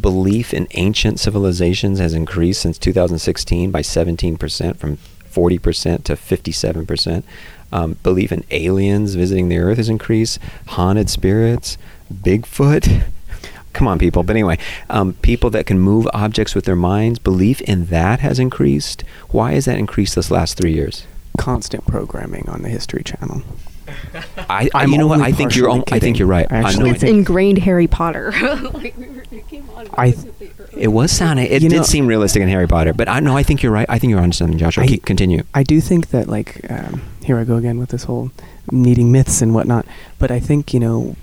belief 0.00 0.54
in 0.54 0.66
ancient 0.72 1.20
civilizations 1.20 1.98
has 1.98 2.14
increased 2.14 2.62
since 2.62 2.78
2016 2.78 3.70
by 3.70 3.82
17%, 3.82 4.76
from 4.78 4.96
40% 4.96 6.04
to 6.04 6.14
57%. 6.14 7.22
Um, 7.72 7.94
belief 8.02 8.32
in 8.32 8.44
aliens 8.50 9.14
visiting 9.14 9.48
the 9.48 9.58
Earth 9.58 9.76
has 9.76 9.88
increased. 9.88 10.38
Haunted 10.68 11.08
spirits, 11.08 11.78
Bigfoot. 12.12 13.04
Come 13.72 13.86
on, 13.86 13.98
people. 13.98 14.22
But 14.22 14.34
anyway, 14.34 14.58
um, 14.88 15.12
people 15.14 15.50
that 15.50 15.66
can 15.66 15.78
move 15.78 16.08
objects 16.12 16.54
with 16.54 16.64
their 16.64 16.76
minds, 16.76 17.18
belief 17.18 17.60
in 17.62 17.86
that 17.86 18.20
has 18.20 18.38
increased. 18.38 19.02
Why 19.28 19.52
has 19.52 19.66
that 19.66 19.78
increased 19.78 20.16
this 20.16 20.30
last 20.30 20.56
three 20.56 20.72
years? 20.72 21.06
Constant 21.38 21.86
programming 21.86 22.48
on 22.48 22.62
the 22.62 22.68
History 22.68 23.04
Channel. 23.04 23.42
I, 24.48 24.68
I 24.74 24.82
I'm 24.82 24.92
you 24.92 24.98
know 24.98 25.06
what? 25.06 25.20
I 25.20 25.32
think 25.32 25.54
you're. 25.56 25.68
partially 25.68 25.96
I 25.96 25.98
think 26.00 26.18
you're 26.18 26.28
right. 26.28 26.46
I 26.50 26.56
I 26.56 26.60
know 26.62 26.66
actually 26.68 26.90
it. 26.90 26.92
It's 26.94 27.00
think- 27.02 27.16
ingrained 27.18 27.58
Harry 27.58 27.86
Potter. 27.86 28.32
Like, 28.72 28.96
we 28.96 29.08
were- 29.08 29.24
it 29.30 29.46
came 29.48 29.68
on 29.70 29.88
I- 29.96 30.14
It 30.76 30.88
was 30.88 31.10
sounding. 31.12 31.46
It 31.46 31.62
You 31.62 31.68
did 31.68 31.76
know- 31.78 31.82
seem 31.82 32.06
realistic 32.06 32.42
in 32.42 32.48
Harry 32.48 32.66
Potter, 32.66 32.92
but 32.92 33.08
I 33.08 33.20
know. 33.20 33.36
I 33.36 33.42
think 33.42 33.62
you're 33.62 33.72
right. 33.72 33.86
I 33.88 33.98
think 33.98 34.10
you're 34.10 34.20
on 34.20 34.32
something, 34.32 34.58
Joshua. 34.58 34.84
I- 34.84 34.86
Keep, 34.88 35.04
continue. 35.06 35.42
I 35.54 35.62
do 35.62 35.80
think 35.80 36.08
that 36.10 36.26
like 36.28 36.60
um, 36.70 37.02
here 37.24 37.38
I 37.38 37.44
go 37.44 37.56
again 37.56 37.78
with 37.78 37.90
this 37.90 38.04
whole 38.04 38.30
needing 38.72 39.10
myths 39.12 39.42
and 39.42 39.54
whatnot. 39.54 39.86
But 40.18 40.30
I 40.30 40.40
think 40.40 40.72
you 40.74 40.80
know 40.80 41.16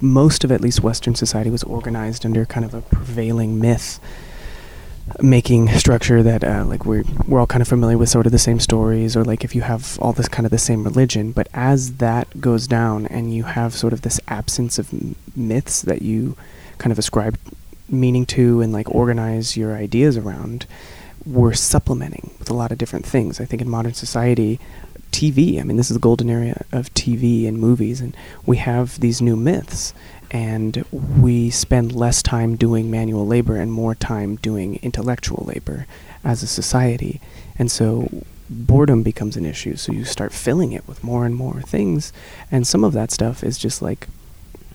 most 0.00 0.44
of 0.44 0.52
at 0.52 0.60
least 0.60 0.82
Western 0.82 1.14
society 1.14 1.50
was 1.50 1.62
organized 1.64 2.24
under 2.26 2.44
kind 2.44 2.64
of 2.64 2.74
a 2.74 2.80
prevailing 2.82 3.58
myth 3.60 3.98
making 5.22 5.68
structure 5.68 6.22
that 6.22 6.42
uh, 6.42 6.64
like 6.64 6.84
we're 6.84 7.04
we're 7.26 7.38
all 7.38 7.46
kind 7.46 7.62
of 7.62 7.68
familiar 7.68 7.96
with 7.96 8.08
sort 8.08 8.26
of 8.26 8.32
the 8.32 8.38
same 8.38 8.58
stories 8.58 9.16
or 9.16 9.24
like 9.24 9.44
if 9.44 9.54
you 9.54 9.62
have 9.62 9.98
all 10.00 10.12
this 10.12 10.28
kind 10.28 10.44
of 10.44 10.50
the 10.50 10.58
same 10.58 10.82
religion 10.82 11.32
but 11.32 11.48
as 11.54 11.96
that 11.98 12.40
goes 12.40 12.66
down 12.66 13.06
and 13.06 13.32
you 13.32 13.44
have 13.44 13.72
sort 13.72 13.92
of 13.92 14.02
this 14.02 14.20
absence 14.28 14.78
of 14.78 14.92
m- 14.92 15.14
myths 15.36 15.82
that 15.82 16.02
you 16.02 16.36
kind 16.78 16.92
of 16.92 16.98
ascribe 16.98 17.38
meaning 17.88 18.26
to 18.26 18.60
and 18.60 18.72
like 18.72 18.90
organize 18.90 19.56
your 19.56 19.76
ideas 19.76 20.16
around 20.16 20.66
we're 21.24 21.54
supplementing 21.54 22.34
with 22.38 22.50
a 22.50 22.54
lot 22.54 22.72
of 22.72 22.78
different 22.78 23.06
things 23.06 23.40
i 23.40 23.44
think 23.44 23.62
in 23.62 23.68
modern 23.68 23.94
society 23.94 24.58
TV. 25.12 25.58
I 25.58 25.62
mean, 25.62 25.78
this 25.78 25.90
is 25.90 25.94
the 25.94 26.00
golden 26.00 26.28
era 26.28 26.62
of 26.72 26.92
TV 26.92 27.48
and 27.48 27.58
movies, 27.58 28.02
and 28.02 28.14
we 28.44 28.58
have 28.58 29.00
these 29.00 29.22
new 29.22 29.34
myths, 29.34 29.94
and 30.30 30.84
we 30.90 31.50
spend 31.50 31.92
less 31.92 32.22
time 32.22 32.56
doing 32.56 32.90
manual 32.90 33.26
labor 33.26 33.56
and 33.56 33.72
more 33.72 33.94
time 33.94 34.36
doing 34.36 34.78
intellectual 34.82 35.44
labor 35.46 35.86
as 36.24 36.42
a 36.42 36.46
society. 36.46 37.20
And 37.58 37.70
so 37.70 38.24
boredom 38.48 39.02
becomes 39.02 39.36
an 39.36 39.44
issue, 39.44 39.76
so 39.76 39.92
you 39.92 40.04
start 40.04 40.32
filling 40.32 40.72
it 40.72 40.86
with 40.86 41.02
more 41.02 41.26
and 41.26 41.34
more 41.34 41.60
things, 41.62 42.12
and 42.50 42.66
some 42.66 42.84
of 42.84 42.92
that 42.92 43.10
stuff 43.10 43.42
is 43.42 43.58
just 43.58 43.82
like 43.82 44.08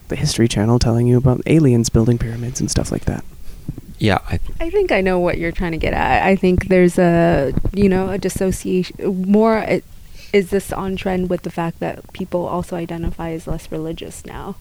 the 0.08 0.16
History 0.16 0.48
Channel 0.48 0.78
telling 0.78 1.06
you 1.06 1.16
about 1.16 1.40
aliens 1.46 1.88
building 1.88 2.18
pyramids 2.18 2.60
and 2.60 2.70
stuff 2.70 2.92
like 2.92 3.06
that. 3.06 3.24
Yeah, 3.98 4.18
I, 4.26 4.40
I 4.60 4.68
think 4.68 4.90
I 4.90 5.00
know 5.00 5.20
what 5.20 5.38
you're 5.38 5.52
trying 5.52 5.72
to 5.72 5.78
get 5.78 5.94
at. 5.94 6.26
I 6.26 6.34
think 6.36 6.68
there's 6.68 6.98
a, 6.98 7.54
you 7.72 7.88
know, 7.88 8.10
a 8.10 8.18
dissociation. 8.18 8.96
More 9.30 9.58
it, 9.58 9.84
is 10.32 10.50
this 10.50 10.72
on 10.72 10.96
trend 10.96 11.30
with 11.30 11.42
the 11.42 11.50
fact 11.50 11.78
that 11.80 12.12
people 12.12 12.46
also 12.46 12.74
identify 12.76 13.30
as 13.30 13.46
less 13.46 13.70
religious 13.70 14.26
now, 14.26 14.56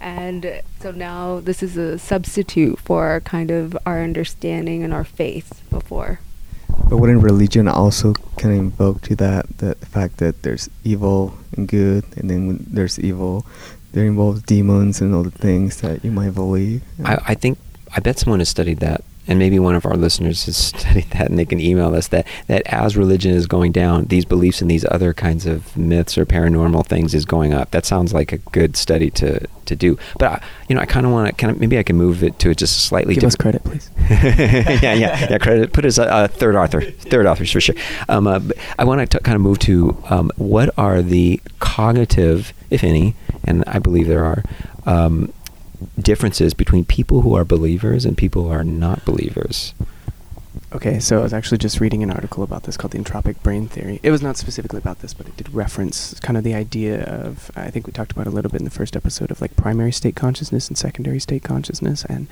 and 0.00 0.62
so 0.80 0.90
now 0.90 1.40
this 1.40 1.62
is 1.62 1.76
a 1.76 1.98
substitute 1.98 2.78
for 2.78 3.20
kind 3.24 3.50
of 3.50 3.76
our 3.84 4.02
understanding 4.02 4.82
and 4.82 4.92
our 4.92 5.04
faith 5.04 5.62
before. 5.70 6.20
But 6.88 6.98
wouldn't 6.98 7.22
religion 7.22 7.68
also 7.68 8.14
kind 8.36 8.54
of 8.54 8.60
invoke 8.60 9.02
to 9.02 9.16
that 9.16 9.58
the 9.58 9.74
fact 9.76 10.18
that 10.18 10.42
there's 10.42 10.70
evil 10.84 11.34
and 11.56 11.66
good, 11.68 12.04
and 12.16 12.30
then 12.30 12.46
when 12.46 12.66
there's 12.68 12.98
evil, 12.98 13.44
there 13.92 14.06
involves 14.06 14.42
demons 14.42 15.00
and 15.00 15.14
other 15.14 15.30
things 15.30 15.80
that 15.80 16.04
you 16.04 16.10
might 16.10 16.34
believe. 16.34 16.82
I, 17.04 17.18
I 17.28 17.34
think 17.34 17.58
I 17.94 18.00
bet 18.00 18.18
someone 18.18 18.40
has 18.40 18.48
studied 18.48 18.80
that, 18.80 19.02
and 19.28 19.38
maybe 19.38 19.58
one 19.58 19.74
of 19.74 19.86
our 19.86 19.96
listeners 19.96 20.46
has 20.46 20.56
studied 20.78 21.10
that, 21.10 21.28
and 21.28 21.38
they 21.38 21.44
can 21.44 21.60
email 21.60 21.94
us 21.94 22.08
that 22.08 22.26
that 22.46 22.62
as 22.66 22.96
religion 22.96 23.32
is 23.32 23.46
going 23.46 23.72
down, 23.72 24.06
these 24.06 24.24
beliefs 24.24 24.60
and 24.60 24.70
these 24.70 24.84
other 24.86 25.12
kinds 25.14 25.46
of 25.46 25.76
myths 25.76 26.18
or 26.18 26.26
paranormal 26.26 26.86
things 26.86 27.14
is 27.14 27.24
going 27.24 27.52
up. 27.52 27.70
That 27.70 27.84
sounds 27.84 28.12
like 28.12 28.32
a 28.32 28.38
good 28.38 28.76
study 28.76 29.10
to 29.12 29.46
to 29.66 29.76
do. 29.76 29.98
But 30.18 30.32
I, 30.32 30.42
you 30.68 30.74
know, 30.74 30.80
I 30.80 30.86
kind 30.86 31.06
of 31.06 31.12
want 31.12 31.28
to 31.28 31.34
kind 31.34 31.50
of 31.50 31.60
maybe 31.60 31.78
I 31.78 31.82
can 31.82 31.96
move 31.96 32.24
it 32.24 32.38
to 32.40 32.54
just 32.54 32.84
slightly 32.86 33.14
Give 33.14 33.24
us 33.24 33.36
credit, 33.36 33.62
please. 33.64 33.90
yeah, 34.10 34.94
yeah, 34.94 35.28
yeah. 35.30 35.38
Credit. 35.38 35.72
Put 35.72 35.84
as 35.84 35.98
a, 35.98 36.06
a 36.08 36.28
third 36.28 36.56
author, 36.56 36.80
third 36.80 37.26
authors 37.26 37.52
for 37.52 37.60
sure. 37.60 37.74
Um, 38.08 38.26
uh, 38.26 38.40
I 38.78 38.84
want 38.84 39.10
to 39.10 39.20
kind 39.20 39.36
of 39.36 39.42
move 39.42 39.58
to 39.60 39.96
um, 40.10 40.32
what 40.36 40.70
are 40.78 41.02
the 41.02 41.40
cognitive, 41.60 42.52
if 42.70 42.82
any, 42.82 43.14
and 43.44 43.62
I 43.66 43.78
believe 43.78 44.08
there 44.08 44.24
are, 44.24 44.42
um, 44.86 45.32
differences 45.98 46.54
between 46.54 46.84
people 46.84 47.22
who 47.22 47.34
are 47.34 47.44
believers 47.44 48.04
and 48.04 48.16
people 48.16 48.44
who 48.44 48.50
are 48.50 48.64
not 48.64 49.04
believers. 49.04 49.74
Okay, 50.70 51.00
so 51.00 51.20
I 51.20 51.22
was 51.22 51.32
actually 51.32 51.56
just 51.56 51.80
reading 51.80 52.02
an 52.02 52.10
article 52.10 52.42
about 52.42 52.64
this 52.64 52.76
called 52.76 52.92
the 52.92 52.98
entropic 52.98 53.42
brain 53.42 53.68
theory. 53.68 54.00
It 54.02 54.10
was 54.10 54.20
not 54.20 54.36
specifically 54.36 54.76
about 54.76 54.98
this, 54.98 55.14
but 55.14 55.26
it 55.26 55.34
did 55.34 55.54
reference 55.54 56.20
kind 56.20 56.36
of 56.36 56.44
the 56.44 56.54
idea 56.54 57.04
of, 57.04 57.50
I 57.56 57.70
think 57.70 57.86
we 57.86 57.92
talked 57.92 58.12
about 58.12 58.26
a 58.26 58.30
little 58.30 58.50
bit 58.50 58.60
in 58.60 58.66
the 58.66 58.70
first 58.70 58.94
episode 58.94 59.30
of 59.30 59.40
like 59.40 59.56
primary 59.56 59.92
state 59.92 60.14
consciousness 60.14 60.68
and 60.68 60.76
secondary 60.76 61.20
state 61.20 61.42
consciousness. 61.42 62.04
And 62.04 62.26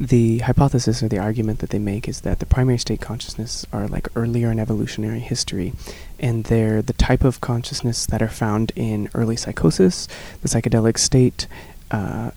the 0.00 0.38
hypothesis 0.38 1.00
or 1.00 1.08
the 1.08 1.20
argument 1.20 1.60
that 1.60 1.70
they 1.70 1.78
make 1.78 2.08
is 2.08 2.22
that 2.22 2.40
the 2.40 2.46
primary 2.46 2.78
state 2.78 3.00
consciousness 3.00 3.64
are 3.72 3.86
like 3.86 4.08
earlier 4.16 4.50
in 4.50 4.58
evolutionary 4.58 5.20
history. 5.20 5.72
And 6.18 6.44
they're 6.44 6.82
the 6.82 6.92
type 6.92 7.22
of 7.22 7.40
consciousness 7.40 8.04
that 8.06 8.20
are 8.20 8.28
found 8.28 8.72
in 8.74 9.10
early 9.14 9.36
psychosis, 9.36 10.08
the 10.42 10.48
psychedelic 10.48 10.98
state, 10.98 11.46
uh, 11.92 12.32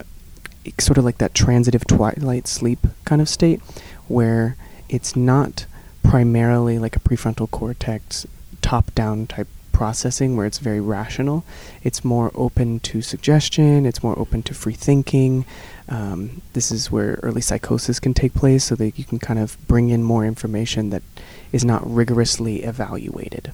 sort 0.79 0.97
of 0.97 1.05
like 1.05 1.17
that 1.19 1.33
transitive 1.33 1.85
twilight 1.88 2.47
sleep 2.47 2.79
kind 3.05 3.21
of 3.21 3.29
state 3.29 3.61
where 4.07 4.55
it's 4.88 5.15
not 5.15 5.65
primarily 6.03 6.79
like 6.79 6.95
a 6.95 6.99
prefrontal 6.99 7.49
cortex 7.49 8.25
top 8.61 8.93
down 8.95 9.27
type 9.27 9.47
processing 9.71 10.35
where 10.35 10.45
it's 10.45 10.57
very 10.57 10.81
rational. 10.81 11.45
It's 11.83 12.03
more 12.03 12.31
open 12.35 12.81
to 12.81 13.01
suggestion, 13.01 13.85
it's 13.85 14.03
more 14.03 14.17
open 14.19 14.43
to 14.43 14.53
free 14.53 14.73
thinking. 14.73 15.45
Um, 15.88 16.41
this 16.51 16.69
is 16.71 16.91
where 16.91 17.19
early 17.23 17.41
psychosis 17.41 17.99
can 17.99 18.13
take 18.13 18.33
place 18.33 18.65
so 18.65 18.75
that 18.75 18.99
you 18.99 19.05
can 19.05 19.19
kind 19.19 19.39
of 19.39 19.57
bring 19.67 19.89
in 19.89 20.03
more 20.03 20.25
information 20.25 20.89
that 20.89 21.03
is 21.51 21.63
not 21.63 21.89
rigorously 21.89 22.63
evaluated. 22.63 23.53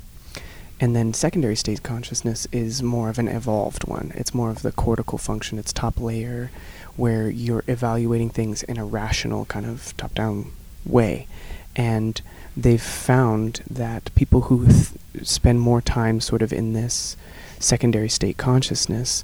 And 0.80 0.96
then 0.96 1.14
secondary 1.14 1.56
state 1.56 1.84
consciousness 1.84 2.48
is 2.52 2.84
more 2.84 3.10
of 3.10 3.18
an 3.18 3.28
evolved 3.28 3.86
one. 3.86 4.12
It's 4.16 4.34
more 4.34 4.50
of 4.50 4.62
the 4.62 4.72
cortical 4.72 5.18
function, 5.18 5.58
it's 5.58 5.72
top 5.72 6.00
layer, 6.00 6.52
where 6.98 7.30
you're 7.30 7.64
evaluating 7.68 8.30
things 8.30 8.64
in 8.64 8.78
a 8.78 8.86
rational 8.86 9.46
kind 9.46 9.66
of 9.66 9.96
top 9.98 10.14
down 10.14 10.52
way. 10.86 11.28
And 11.76 12.22
they've 12.56 12.82
found 12.82 13.62
that 13.70 14.14
people 14.16 14.42
who 14.42 14.66
th- 14.66 14.92
spend 15.24 15.60
more 15.60 15.82
time 15.82 16.22
sort 16.22 16.42
of 16.42 16.54
in 16.54 16.74
this 16.74 17.18
secondary 17.60 18.10
state 18.10 18.38
consciousness, 18.38 19.24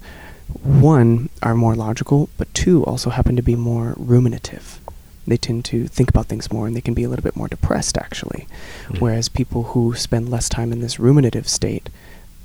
one, 0.63 1.29
are 1.41 1.55
more 1.55 1.75
logical, 1.75 2.29
but 2.37 2.53
two, 2.53 2.83
also 2.83 3.09
happen 3.09 3.37
to 3.37 3.41
be 3.41 3.55
more 3.55 3.93
ruminative. 3.97 4.80
They 5.31 5.37
tend 5.37 5.63
to 5.63 5.87
think 5.87 6.09
about 6.09 6.25
things 6.25 6.51
more 6.51 6.67
and 6.67 6.75
they 6.75 6.81
can 6.81 6.93
be 6.93 7.05
a 7.05 7.09
little 7.09 7.23
bit 7.23 7.37
more 7.37 7.47
depressed, 7.47 7.97
actually. 7.97 8.49
Mm. 8.89 8.99
Whereas 8.99 9.29
people 9.29 9.63
who 9.71 9.95
spend 9.95 10.27
less 10.27 10.49
time 10.49 10.73
in 10.73 10.81
this 10.81 10.99
ruminative 10.99 11.47
state 11.47 11.89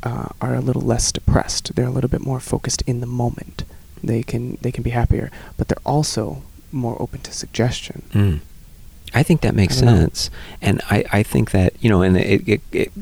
uh, 0.05 0.29
are 0.41 0.55
a 0.55 0.61
little 0.61 0.83
less 0.83 1.11
depressed. 1.11 1.75
They're 1.75 1.89
a 1.89 1.91
little 1.91 2.09
bit 2.09 2.21
more 2.21 2.39
focused 2.39 2.83
in 2.83 3.01
the 3.01 3.07
moment. 3.09 3.65
They 4.05 4.23
can 4.23 4.57
they 4.63 4.71
can 4.71 4.85
be 4.85 4.91
happier, 4.91 5.33
but 5.57 5.67
they're 5.67 5.83
also 5.85 6.45
more 6.71 6.97
open 7.03 7.23
to 7.23 7.33
suggestion. 7.33 8.03
Mm. 8.13 8.39
I 9.13 9.25
think 9.25 9.41
that 9.41 9.57
makes 9.57 9.81
don't 9.81 9.87
know. 9.87 9.97
sense, 10.03 10.31
and 10.63 10.81
I, 10.89 11.03
I 11.11 11.23
think 11.25 11.51
that 11.51 11.73
you 11.81 11.91
know, 11.91 12.03
and 12.03 12.17
it, 12.17 12.49
it, 12.49 12.61
it 12.71 12.93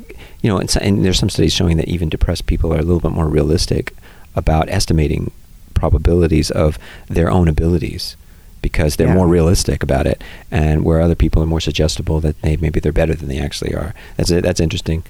you 0.41 0.49
know, 0.49 0.57
and, 0.57 0.71
so, 0.71 0.81
and 0.81 1.05
there's 1.05 1.19
some 1.19 1.29
studies 1.29 1.53
showing 1.53 1.77
that 1.77 1.89
even 1.89 2.09
depressed 2.09 2.47
people 2.47 2.73
are 2.73 2.79
a 2.79 2.83
little 2.89 3.01
bit 3.01 3.13
more 3.13 3.29
realistic 3.29 3.95
about 4.35 4.71
estimating 4.71 5.31
probabilities 5.75 6.51
of 6.51 6.79
their 7.09 7.31
own 7.31 7.49
abilities 7.49 8.17
because 8.71 8.97
they're 8.97 9.13
Yeah. 9.13 9.21
more 9.21 9.29
realistic 9.39 9.83
about 9.89 10.07
it, 10.13 10.19
and 10.51 10.77
where 10.87 11.01
other 11.03 11.15
people 11.25 11.41
are 11.43 11.53
more 11.55 11.61
suggestible 11.69 12.19
that 12.21 12.37
they 12.43 12.57
maybe 12.65 12.81
they're 12.81 13.01
better 13.03 13.15
than 13.15 13.29
they 13.29 13.39
actually 13.47 13.75
are. 13.75 13.91
That's 14.17 14.31
that's 14.47 14.61
interesting. 14.67 15.01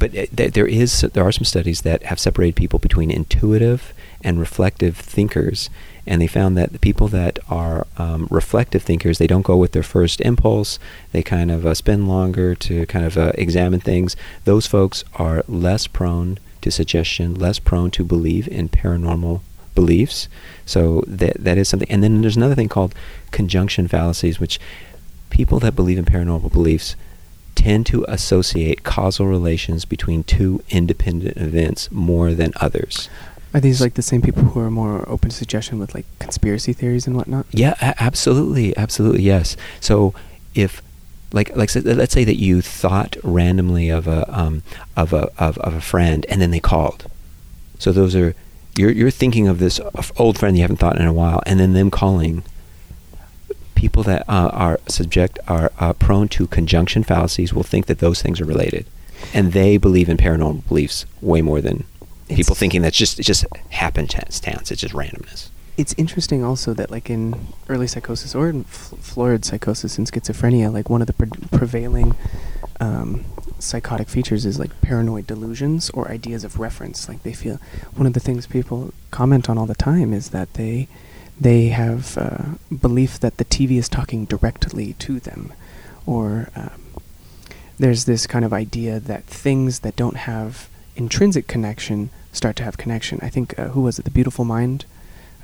But 0.00 0.10
th- 0.12 0.52
there 0.56 0.66
is 0.82 0.90
there 1.14 1.24
are 1.26 1.32
some 1.38 1.44
studies 1.54 1.80
that 1.82 2.00
have 2.10 2.18
separated 2.18 2.56
people 2.62 2.78
between 2.88 3.10
intuitive 3.10 3.80
and 4.24 4.40
reflective 4.40 4.96
thinkers, 5.14 5.68
and 6.08 6.16
they 6.20 6.26
found 6.38 6.56
that 6.56 6.72
the 6.72 6.78
people 6.88 7.08
that 7.20 7.38
are 7.48 7.86
um, 8.04 8.26
reflective 8.30 8.82
thinkers 8.82 9.18
they 9.18 9.28
don't 9.32 9.50
go 9.52 9.56
with 9.62 9.72
their 9.72 9.88
first 9.96 10.20
impulse. 10.22 10.78
They 11.12 11.22
kind 11.22 11.50
of 11.50 11.60
uh, 11.66 11.74
spend 11.74 12.08
longer 12.08 12.48
to 12.66 12.74
kind 12.86 13.04
of 13.08 13.16
uh, 13.16 13.32
examine 13.44 13.80
things. 13.80 14.16
Those 14.44 14.66
folks 14.66 15.04
are 15.24 15.44
less 15.48 15.86
prone 15.86 16.38
to 16.62 16.70
suggestion, 16.70 17.34
less 17.46 17.58
prone 17.68 17.90
to 17.92 18.02
believe 18.04 18.46
in 18.58 18.68
paranormal 18.68 19.40
beliefs. 19.74 20.28
So 20.66 21.02
that 21.06 21.34
that 21.42 21.58
is 21.58 21.68
something. 21.68 21.90
And 21.90 22.02
then 22.02 22.20
there's 22.20 22.36
another 22.36 22.54
thing 22.54 22.68
called 22.68 22.94
conjunction 23.30 23.88
fallacies, 23.88 24.38
which 24.38 24.60
people 25.30 25.58
that 25.60 25.74
believe 25.74 25.98
in 25.98 26.04
paranormal 26.04 26.52
beliefs 26.52 26.96
tend 27.54 27.86
to 27.86 28.04
associate 28.08 28.82
causal 28.82 29.26
relations 29.26 29.84
between 29.84 30.24
two 30.24 30.62
independent 30.70 31.36
events 31.36 31.90
more 31.90 32.32
than 32.32 32.52
others. 32.60 33.08
Are 33.54 33.60
these 33.60 33.80
like 33.80 33.94
the 33.94 34.02
same 34.02 34.22
people 34.22 34.44
who 34.44 34.60
are 34.60 34.70
more 34.70 35.06
open 35.08 35.28
to 35.28 35.36
suggestion 35.36 35.78
with 35.78 35.94
like 35.94 36.06
conspiracy 36.18 36.72
theories 36.72 37.06
and 37.06 37.14
whatnot? 37.14 37.46
Yeah, 37.50 37.74
a- 37.82 38.02
absolutely, 38.02 38.74
absolutely, 38.76 39.22
yes. 39.22 39.56
So 39.80 40.14
if 40.54 40.82
like 41.32 41.54
like 41.56 41.74
let's 41.74 42.14
say 42.14 42.24
that 42.24 42.36
you 42.36 42.62
thought 42.62 43.16
randomly 43.22 43.90
of 43.90 44.06
a 44.06 44.24
um, 44.32 44.62
of 44.96 45.12
a 45.12 45.30
of, 45.38 45.58
of 45.58 45.74
a 45.74 45.80
friend 45.80 46.24
and 46.28 46.40
then 46.40 46.50
they 46.50 46.60
called. 46.60 47.10
So 47.78 47.92
those 47.92 48.14
are 48.16 48.34
you're 48.76 48.90
you're 48.90 49.10
thinking 49.10 49.48
of 49.48 49.58
this 49.58 49.80
old 50.16 50.38
friend 50.38 50.56
you 50.56 50.62
haven't 50.62 50.78
thought 50.78 50.98
in 50.98 51.06
a 51.06 51.12
while 51.12 51.42
and 51.46 51.60
then 51.60 51.72
them 51.72 51.90
calling. 51.90 52.42
People 53.74 54.04
that 54.04 54.22
uh, 54.28 54.50
are 54.52 54.80
subject 54.86 55.38
are 55.48 55.72
uh, 55.78 55.92
prone 55.94 56.28
to 56.28 56.46
conjunction 56.46 57.02
fallacies 57.02 57.52
will 57.52 57.64
think 57.64 57.86
that 57.86 57.98
those 57.98 58.22
things 58.22 58.40
are 58.40 58.44
related, 58.44 58.86
and 59.34 59.52
they 59.52 59.76
believe 59.76 60.08
in 60.08 60.16
paranormal 60.16 60.66
beliefs 60.68 61.04
way 61.20 61.42
more 61.42 61.60
than 61.60 61.84
people 62.28 62.54
thinking 62.54 62.82
that's 62.82 62.96
just 62.96 63.18
it's 63.18 63.26
just 63.26 63.44
happenstance. 63.70 64.40
It's 64.70 64.80
just 64.80 64.94
randomness. 64.94 65.48
It's 65.76 65.94
interesting 65.96 66.44
also 66.44 66.74
that 66.74 66.90
like 66.90 67.10
in 67.10 67.34
early 67.68 67.86
psychosis 67.86 68.34
or 68.34 68.48
in 68.50 68.60
f- 68.60 68.94
florid 69.00 69.44
psychosis 69.44 69.98
and 69.98 70.10
schizophrenia, 70.10 70.72
like 70.72 70.88
one 70.90 71.00
of 71.00 71.06
the 71.06 71.14
pre- 71.14 71.30
prevailing 71.50 72.14
um, 72.78 73.24
psychotic 73.62 74.08
features 74.08 74.44
is 74.44 74.58
like 74.58 74.80
paranoid 74.80 75.26
delusions 75.26 75.90
or 75.90 76.10
ideas 76.10 76.44
of 76.44 76.58
reference. 76.58 77.08
Like 77.08 77.22
they 77.22 77.32
feel 77.32 77.60
one 77.94 78.06
of 78.06 78.12
the 78.12 78.20
things 78.20 78.46
people 78.46 78.92
comment 79.10 79.48
on 79.48 79.58
all 79.58 79.66
the 79.66 79.74
time 79.74 80.12
is 80.12 80.30
that 80.30 80.54
they 80.54 80.88
they 81.40 81.68
have 81.68 82.16
uh, 82.18 82.44
belief 82.74 83.18
that 83.20 83.38
the 83.38 83.44
TV 83.44 83.72
is 83.72 83.88
talking 83.88 84.26
directly 84.26 84.92
to 84.94 85.18
them, 85.18 85.52
or 86.06 86.50
um, 86.54 86.80
there's 87.78 88.04
this 88.04 88.26
kind 88.26 88.44
of 88.44 88.52
idea 88.52 89.00
that 89.00 89.24
things 89.24 89.80
that 89.80 89.96
don't 89.96 90.18
have 90.18 90.68
intrinsic 90.94 91.46
connection 91.48 92.10
start 92.32 92.56
to 92.56 92.62
have 92.62 92.76
connection. 92.76 93.18
I 93.22 93.28
think 93.28 93.58
uh, 93.58 93.68
who 93.68 93.80
was 93.82 93.98
it? 93.98 94.04
The 94.04 94.10
Beautiful 94.10 94.44
Mind 94.44 94.84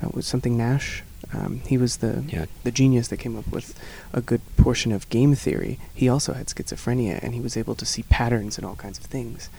uh, 0.01 0.09
was 0.13 0.25
something 0.25 0.55
Nash. 0.57 1.03
Um, 1.33 1.61
he 1.67 1.77
was 1.77 1.97
the 1.97 2.23
Yeah. 2.27 2.45
the 2.63 2.71
genius 2.71 3.07
that 3.09 3.17
came 3.17 3.37
up 3.37 3.47
with 3.51 3.77
a 4.13 4.21
good 4.21 4.41
portion 4.57 4.91
of 4.91 5.07
game 5.09 5.35
theory. 5.35 5.77
He 5.93 6.09
also 6.09 6.33
had 6.33 6.47
schizophrenia, 6.47 7.19
and 7.21 7.33
he 7.35 7.39
was 7.41 7.55
able 7.55 7.75
to 7.75 7.85
see 7.85 8.03
patterns 8.03 8.57
in 8.57 8.65
all 8.65 8.75
kinds 8.75 8.97
of 8.97 9.05
things. 9.05 9.49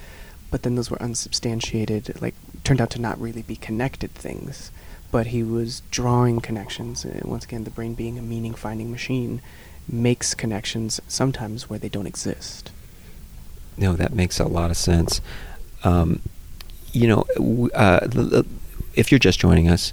But 0.51 0.63
then 0.65 0.75
those 0.75 0.91
were 0.91 1.01
unsubstantiated, 1.01 2.21
like 2.21 2.35
turned 2.65 2.81
out 2.81 2.91
to 2.91 3.01
not 3.01 3.21
really 3.21 3.43
be 3.43 3.55
connected 3.57 4.13
things. 4.15 4.73
But 5.13 5.29
he 5.29 5.43
was 5.43 5.83
drawing 5.91 6.41
connections. 6.41 7.05
Once 7.23 7.45
again, 7.45 7.65
the 7.65 7.71
brain 7.71 7.95
being 7.95 8.19
a 8.19 8.23
meaning-finding 8.23 8.91
machine 8.91 9.41
makes 9.89 10.35
connections 10.35 11.01
sometimes 11.09 11.69
where 11.71 11.79
they 11.81 11.89
don't 11.89 12.07
exist. 12.07 12.71
No, 13.77 13.95
that 13.95 14.13
makes 14.13 14.39
a 14.39 14.45
lot 14.47 14.71
of 14.71 14.77
sense. 14.77 15.21
Um, 15.85 16.21
you 16.93 17.09
know, 17.09 17.25
w- 17.37 17.71
uh, 17.75 18.43
if 18.95 19.11
you're 19.11 19.19
just 19.19 19.41
joining 19.41 19.69
us, 19.69 19.93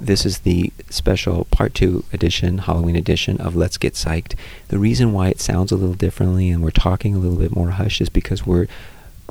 this 0.00 0.24
is 0.24 0.40
the 0.40 0.72
special 0.90 1.46
part 1.46 1.74
two 1.74 2.04
edition, 2.12 2.58
Halloween 2.58 2.96
edition 2.96 3.40
of 3.40 3.56
Let's 3.56 3.78
Get 3.78 3.94
Psyched. 3.94 4.34
The 4.68 4.78
reason 4.78 5.12
why 5.12 5.28
it 5.28 5.40
sounds 5.40 5.72
a 5.72 5.76
little 5.76 5.94
differently 5.94 6.50
and 6.50 6.62
we're 6.62 6.70
talking 6.70 7.14
a 7.14 7.18
little 7.18 7.38
bit 7.38 7.54
more 7.54 7.70
hush 7.70 8.00
is 8.00 8.08
because 8.08 8.46
we're 8.46 8.68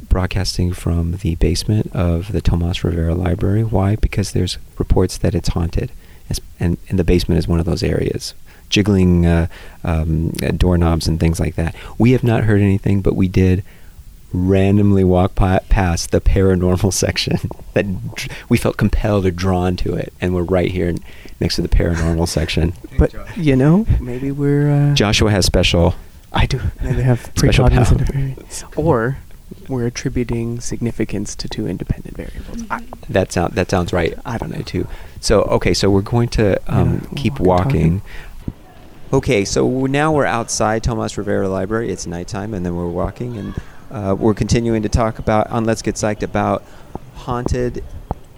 broadcasting 0.10 0.74
from 0.74 1.18
the 1.18 1.36
basement 1.36 1.94
of 1.96 2.32
the 2.32 2.42
Tomas 2.42 2.84
Rivera 2.84 3.16
Library. 3.16 3.64
Why? 3.64 3.96
Because 3.96 4.32
there's 4.32 4.58
reports 4.78 5.18
that 5.18 5.36
it's 5.36 5.50
haunted, 5.50 5.92
and, 6.60 6.78
and 6.90 7.00
the 7.00 7.04
basement 7.04 7.40
is 7.40 7.48
one 7.48 7.60
of 7.60 7.66
those 7.66 7.84
areas. 7.84 8.34
Jiggling 8.70 9.26
uh, 9.26 9.48
um, 9.84 10.30
doorknobs 10.32 11.08
and 11.08 11.20
things 11.20 11.40
like 11.40 11.56
that. 11.56 11.74
We 11.98 12.12
have 12.12 12.24
not 12.24 12.44
heard 12.44 12.62
anything, 12.62 13.02
but 13.02 13.16
we 13.16 13.28
did 13.28 13.64
randomly 14.34 15.04
walk 15.04 15.36
pa- 15.36 15.60
past 15.70 16.12
the 16.12 16.20
paranormal 16.22 16.92
section 17.04 17.38
that 17.74 17.86
dr- 18.16 18.30
we 18.50 18.58
felt 18.58 18.78
compelled 18.78 19.26
or 19.26 19.32
drawn 19.32 19.76
to 19.78 19.94
it, 19.94 20.14
and 20.22 20.34
we're 20.36 20.44
right 20.44 20.72
here 20.72 20.94
next 21.40 21.56
to 21.56 21.62
the 21.62 21.70
paranormal 21.70 22.28
section. 22.28 22.74
But 22.98 23.14
you 23.38 23.56
know, 23.56 23.86
maybe 24.00 24.32
we're. 24.32 24.72
Uh, 24.72 24.96
Joshua 24.96 25.30
has 25.30 25.46
special. 25.46 25.94
I 26.34 26.46
do. 26.48 26.60
Maybe 26.82 26.96
they 26.96 27.04
have 27.04 27.22
Special 27.36 27.66
precognitive 27.68 27.98
power. 27.98 28.06
variance. 28.12 28.64
Or 28.76 29.18
we're 29.70 29.86
attributing 29.86 30.60
significance 30.60 31.36
to 31.36 31.48
two 31.48 31.68
independent 31.68 32.18
variables. 32.18 32.64
I, 32.72 32.82
That 33.08 33.32
sound 33.32 33.54
that 33.54 33.70
sounds 33.70 33.94
right. 33.94 34.16
I 34.26 34.38
don't 34.40 34.50
know. 34.52 34.62
too. 34.64 34.88
So 35.22 35.44
okay, 35.44 35.74
so 35.76 35.90
we're 35.92 36.02
going 36.02 36.28
to 36.30 36.60
um, 36.68 37.02
Yeah, 37.12 37.22
keep 37.22 37.40
walk 37.40 37.72
and 37.74 38.02
walking. 38.02 38.02
Okay, 39.14 39.46
so 39.46 39.86
now 39.86 40.12
we're 40.12 40.26
outside 40.26 40.84
Tomas 40.84 41.18
Rivera 41.18 41.48
Library. 41.48 41.92
It's 41.92 42.06
nighttime, 42.08 42.54
and 42.54 42.66
then 42.66 42.76
we're 42.76 42.90
walking, 42.90 43.38
and 43.38 43.54
uh, 43.92 44.16
we're 44.18 44.34
continuing 44.34 44.84
to 44.84 44.90
talk 44.90 45.20
about 45.20 45.50
on 45.50 45.66
Let's 45.66 45.82
Get 45.82 45.96
Psyched 45.96 46.24
about 46.24 46.64
haunted 47.16 47.84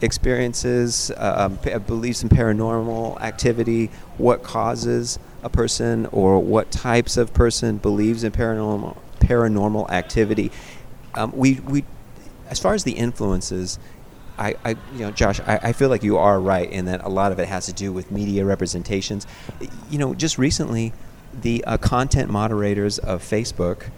experiences, 0.01 1.11
uh, 1.11 1.49
um, 1.49 1.57
p- 1.57 1.77
beliefs 1.79 2.23
in 2.23 2.29
paranormal 2.29 3.19
activity, 3.21 3.87
what 4.17 4.43
causes 4.43 5.19
a 5.43 5.49
person 5.49 6.05
or 6.07 6.39
what 6.39 6.71
types 6.71 7.17
of 7.17 7.33
person 7.33 7.77
believes 7.77 8.23
in 8.23 8.31
paranormal 8.31 8.97
paranormal 9.19 9.89
activity. 9.89 10.51
Um, 11.15 11.31
we 11.35 11.55
we 11.61 11.83
as 12.49 12.59
far 12.59 12.73
as 12.73 12.83
the 12.83 12.93
influences, 12.93 13.79
I, 14.37 14.55
I 14.63 14.69
you 14.93 14.99
know, 14.99 15.11
Josh, 15.11 15.39
I, 15.41 15.59
I 15.63 15.73
feel 15.73 15.89
like 15.89 16.03
you 16.03 16.17
are 16.17 16.39
right 16.39 16.69
in 16.69 16.85
that 16.85 17.03
a 17.03 17.09
lot 17.09 17.31
of 17.31 17.39
it 17.39 17.47
has 17.47 17.65
to 17.67 17.73
do 17.73 17.91
with 17.91 18.11
media 18.11 18.45
representations. 18.45 19.27
You 19.89 19.97
know, 19.97 20.13
just 20.13 20.37
recently, 20.37 20.93
the 21.33 21.63
uh, 21.65 21.77
content 21.77 22.31
moderators 22.31 22.97
of 22.97 23.21
Facebook, 23.21 23.89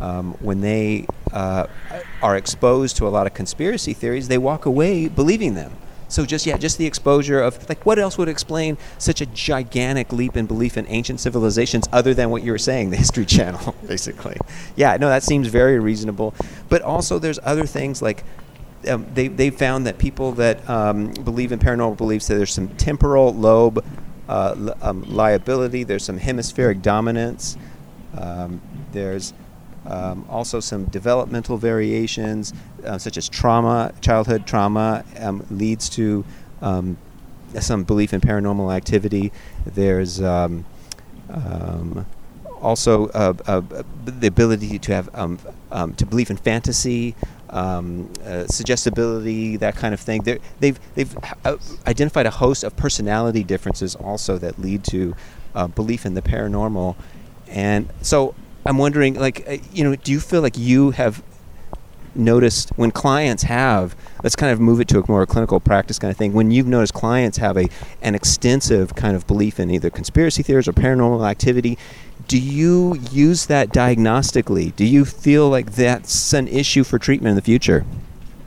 um, 0.00 0.34
when 0.40 0.60
they 0.60 1.06
uh, 1.32 1.66
are 2.22 2.36
exposed 2.36 2.96
to 2.98 3.06
a 3.06 3.10
lot 3.10 3.26
of 3.26 3.34
conspiracy 3.34 3.92
theories, 3.92 4.28
they 4.28 4.38
walk 4.38 4.66
away 4.66 5.08
believing 5.08 5.54
them. 5.54 5.72
So 6.08 6.24
just 6.24 6.46
yeah, 6.46 6.56
just 6.56 6.78
the 6.78 6.86
exposure 6.86 7.40
of 7.40 7.68
like 7.68 7.84
what 7.84 7.98
else 7.98 8.16
would 8.16 8.28
explain 8.28 8.78
such 8.96 9.20
a 9.20 9.26
gigantic 9.26 10.10
leap 10.12 10.36
in 10.36 10.46
belief 10.46 10.78
in 10.78 10.86
ancient 10.88 11.20
civilizations 11.20 11.86
other 11.92 12.14
than 12.14 12.30
what 12.30 12.42
you 12.42 12.50
were 12.50 12.58
saying, 12.58 12.90
the 12.90 12.96
History 12.96 13.26
Channel, 13.36 13.74
basically. 13.86 14.36
Yeah, 14.74 14.96
no, 14.96 15.08
that 15.08 15.22
seems 15.22 15.48
very 15.48 15.78
reasonable. 15.78 16.34
But 16.68 16.82
also, 16.82 17.18
there's 17.18 17.38
other 17.44 17.66
things 17.66 18.00
like 18.00 18.24
um, 18.88 19.06
they 19.12 19.28
they 19.28 19.50
found 19.50 19.86
that 19.86 19.98
people 19.98 20.32
that 20.32 20.68
um, 20.68 21.12
believe 21.12 21.52
in 21.52 21.58
paranormal 21.58 21.98
beliefs 21.98 22.28
that 22.28 22.36
there's 22.36 22.54
some 22.54 22.68
temporal 22.76 23.34
lobe 23.34 23.84
uh, 24.28 24.54
li- 24.56 24.72
um, 24.80 25.02
liability, 25.14 25.84
there's 25.84 26.04
some 26.04 26.18
hemispheric 26.18 26.80
dominance, 26.80 27.56
um, 28.16 28.60
there's 28.92 29.32
um, 29.88 30.24
also 30.28 30.60
some 30.60 30.84
developmental 30.84 31.56
variations, 31.56 32.52
uh, 32.84 32.98
such 32.98 33.16
as 33.16 33.28
trauma, 33.28 33.92
childhood 34.00 34.46
trauma 34.46 35.04
um, 35.18 35.44
leads 35.50 35.88
to 35.90 36.24
um, 36.62 36.96
some 37.58 37.84
belief 37.84 38.12
in 38.12 38.20
paranormal 38.20 38.74
activity. 38.74 39.32
There's 39.64 40.20
um, 40.20 40.64
um, 41.30 42.06
also 42.60 43.08
uh, 43.08 43.32
uh, 43.46 43.62
the 44.04 44.26
ability 44.26 44.78
to 44.78 44.94
have 44.94 45.08
um, 45.14 45.38
um, 45.70 45.94
to 45.94 46.06
believe 46.06 46.30
in 46.30 46.36
fantasy, 46.36 47.14
um, 47.50 48.12
uh, 48.24 48.46
suggestibility, 48.46 49.56
that 49.56 49.76
kind 49.76 49.94
of 49.94 50.00
thing. 50.00 50.22
They're, 50.22 50.38
they've 50.60 50.78
they've 50.94 51.16
uh, 51.44 51.56
identified 51.86 52.26
a 52.26 52.30
host 52.30 52.64
of 52.64 52.76
personality 52.76 53.44
differences 53.44 53.94
also 53.94 54.38
that 54.38 54.58
lead 54.58 54.84
to 54.84 55.14
uh, 55.54 55.66
belief 55.68 56.04
in 56.04 56.14
the 56.14 56.22
paranormal, 56.22 56.96
and 57.48 57.88
so 58.02 58.34
I'm 58.68 58.78
wondering, 58.78 59.14
like, 59.14 59.48
uh, 59.48 59.56
you 59.72 59.82
know, 59.82 59.96
do 59.96 60.12
you 60.12 60.20
feel 60.20 60.42
like 60.42 60.58
you 60.58 60.90
have 60.92 61.22
noticed 62.14 62.70
when 62.76 62.90
clients 62.90 63.44
have 63.44 63.94
let's 64.24 64.34
kind 64.34 64.50
of 64.50 64.58
move 64.58 64.80
it 64.80 64.88
to 64.88 64.98
a 64.98 65.04
more 65.06 65.24
clinical 65.24 65.60
practice 65.60 66.00
kind 66.00 66.10
of 66.10 66.16
thing 66.16 66.32
when 66.32 66.50
you've 66.50 66.66
noticed 66.66 66.92
clients 66.92 67.38
have 67.38 67.56
a 67.56 67.68
an 68.02 68.14
extensive 68.14 68.96
kind 68.96 69.14
of 69.14 69.24
belief 69.26 69.60
in 69.60 69.70
either 69.70 69.88
conspiracy 69.88 70.42
theories 70.42 70.66
or 70.66 70.72
paranormal 70.72 71.28
activity 71.28 71.78
do 72.28 72.38
you 72.38 72.98
use 73.10 73.46
that 73.46 73.70
diagnostically? 73.70 74.76
Do 74.76 74.84
you 74.84 75.06
feel 75.06 75.48
like 75.48 75.72
that's 75.72 76.34
an 76.34 76.46
issue 76.46 76.84
for 76.84 76.98
treatment 76.98 77.30
in 77.30 77.36
the 77.36 77.42
future 77.42 77.86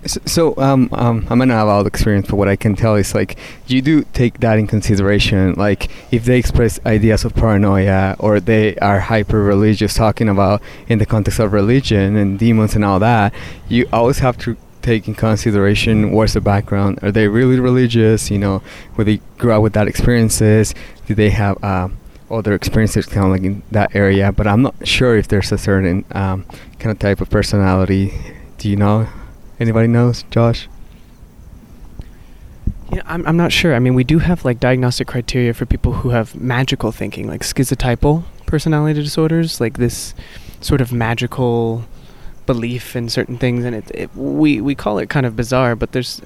So, 0.05 0.55
um, 0.57 0.89
um, 0.93 1.27
I'm 1.29 1.37
gonna 1.37 1.53
have 1.53 1.67
all 1.67 1.83
the 1.83 1.87
experience, 1.87 2.27
but 2.27 2.35
what 2.35 2.47
I 2.47 2.55
can 2.55 2.75
tell 2.75 2.95
is 2.95 3.13
like 3.13 3.37
you 3.67 3.83
do 3.83 4.03
take 4.13 4.39
that 4.39 4.57
in 4.57 4.65
consideration. 4.65 5.53
Like 5.53 5.91
if 6.11 6.25
they 6.25 6.39
express 6.39 6.79
ideas 6.85 7.23
of 7.23 7.35
paranoia 7.35 8.15
or 8.17 8.39
they 8.39 8.75
are 8.77 8.99
hyper 8.99 9.43
religious, 9.43 9.93
talking 9.93 10.27
about 10.27 10.61
in 10.87 10.97
the 10.97 11.05
context 11.05 11.39
of 11.39 11.53
religion 11.53 12.15
and 12.15 12.39
demons 12.39 12.73
and 12.73 12.83
all 12.83 12.97
that, 12.99 13.31
you 13.69 13.87
always 13.93 14.19
have 14.19 14.39
to 14.39 14.57
take 14.81 15.07
in 15.07 15.13
consideration 15.13 16.11
what's 16.11 16.33
the 16.33 16.41
background. 16.41 16.97
Are 17.03 17.11
they 17.11 17.27
really 17.27 17.59
religious? 17.59 18.31
You 18.31 18.39
know, 18.39 18.63
where 18.95 19.05
they 19.05 19.17
grew 19.37 19.51
up 19.51 19.61
with 19.61 19.73
that 19.73 19.87
experiences? 19.87 20.73
Do 21.05 21.13
they 21.13 21.29
have 21.29 21.63
um, 21.63 21.97
other 22.31 22.55
experiences 22.55 23.05
kind 23.05 23.25
of 23.25 23.31
like 23.31 23.43
in 23.43 23.61
that 23.69 23.95
area? 23.95 24.31
But 24.31 24.47
I'm 24.47 24.63
not 24.63 24.75
sure 24.87 25.15
if 25.15 25.27
there's 25.27 25.51
a 25.51 25.59
certain 25.59 26.05
um, 26.11 26.45
kind 26.79 26.91
of 26.91 26.97
type 26.97 27.21
of 27.21 27.29
personality. 27.29 28.13
Do 28.57 28.67
you 28.67 28.75
know? 28.75 29.07
Anybody 29.61 29.87
knows, 29.87 30.23
Josh? 30.31 30.67
Yeah, 32.91 33.03
I'm, 33.05 33.23
I'm 33.27 33.37
not 33.37 33.51
sure. 33.51 33.75
I 33.75 33.79
mean, 33.79 33.93
we 33.93 34.03
do 34.03 34.17
have 34.17 34.43
like 34.43 34.59
diagnostic 34.59 35.07
criteria 35.07 35.53
for 35.53 35.67
people 35.67 35.93
who 35.93 36.09
have 36.09 36.33
magical 36.33 36.91
thinking, 36.91 37.27
like 37.27 37.41
schizotypal 37.41 38.23
personality 38.47 39.03
disorders, 39.03 39.61
like 39.61 39.77
this 39.77 40.15
sort 40.61 40.81
of 40.81 40.91
magical 40.91 41.85
belief 42.47 42.95
in 42.95 43.07
certain 43.07 43.37
things, 43.37 43.63
and 43.63 43.75
it, 43.75 43.91
it 43.93 44.15
we 44.15 44.59
we 44.61 44.73
call 44.73 44.97
it 44.97 45.09
kind 45.09 45.27
of 45.27 45.35
bizarre, 45.35 45.75
but 45.75 45.91
there's 45.91 46.23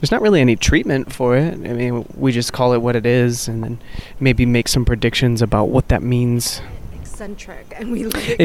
there's 0.00 0.10
not 0.10 0.20
really 0.20 0.40
any 0.40 0.56
treatment 0.56 1.12
for 1.12 1.36
it. 1.36 1.54
I 1.54 1.72
mean, 1.74 2.04
we 2.16 2.32
just 2.32 2.52
call 2.52 2.72
it 2.72 2.78
what 2.78 2.96
it 2.96 3.06
is, 3.06 3.46
and 3.46 3.62
then 3.62 3.78
maybe 4.18 4.44
make 4.46 4.66
some 4.66 4.84
predictions 4.84 5.42
about 5.42 5.68
what 5.68 5.90
that 5.90 6.02
means. 6.02 6.60
Eccentric, 7.24 7.72
and 7.72 7.90
we 7.90 8.04
let 8.04 8.28
it 8.28 8.38
go. 8.38 8.44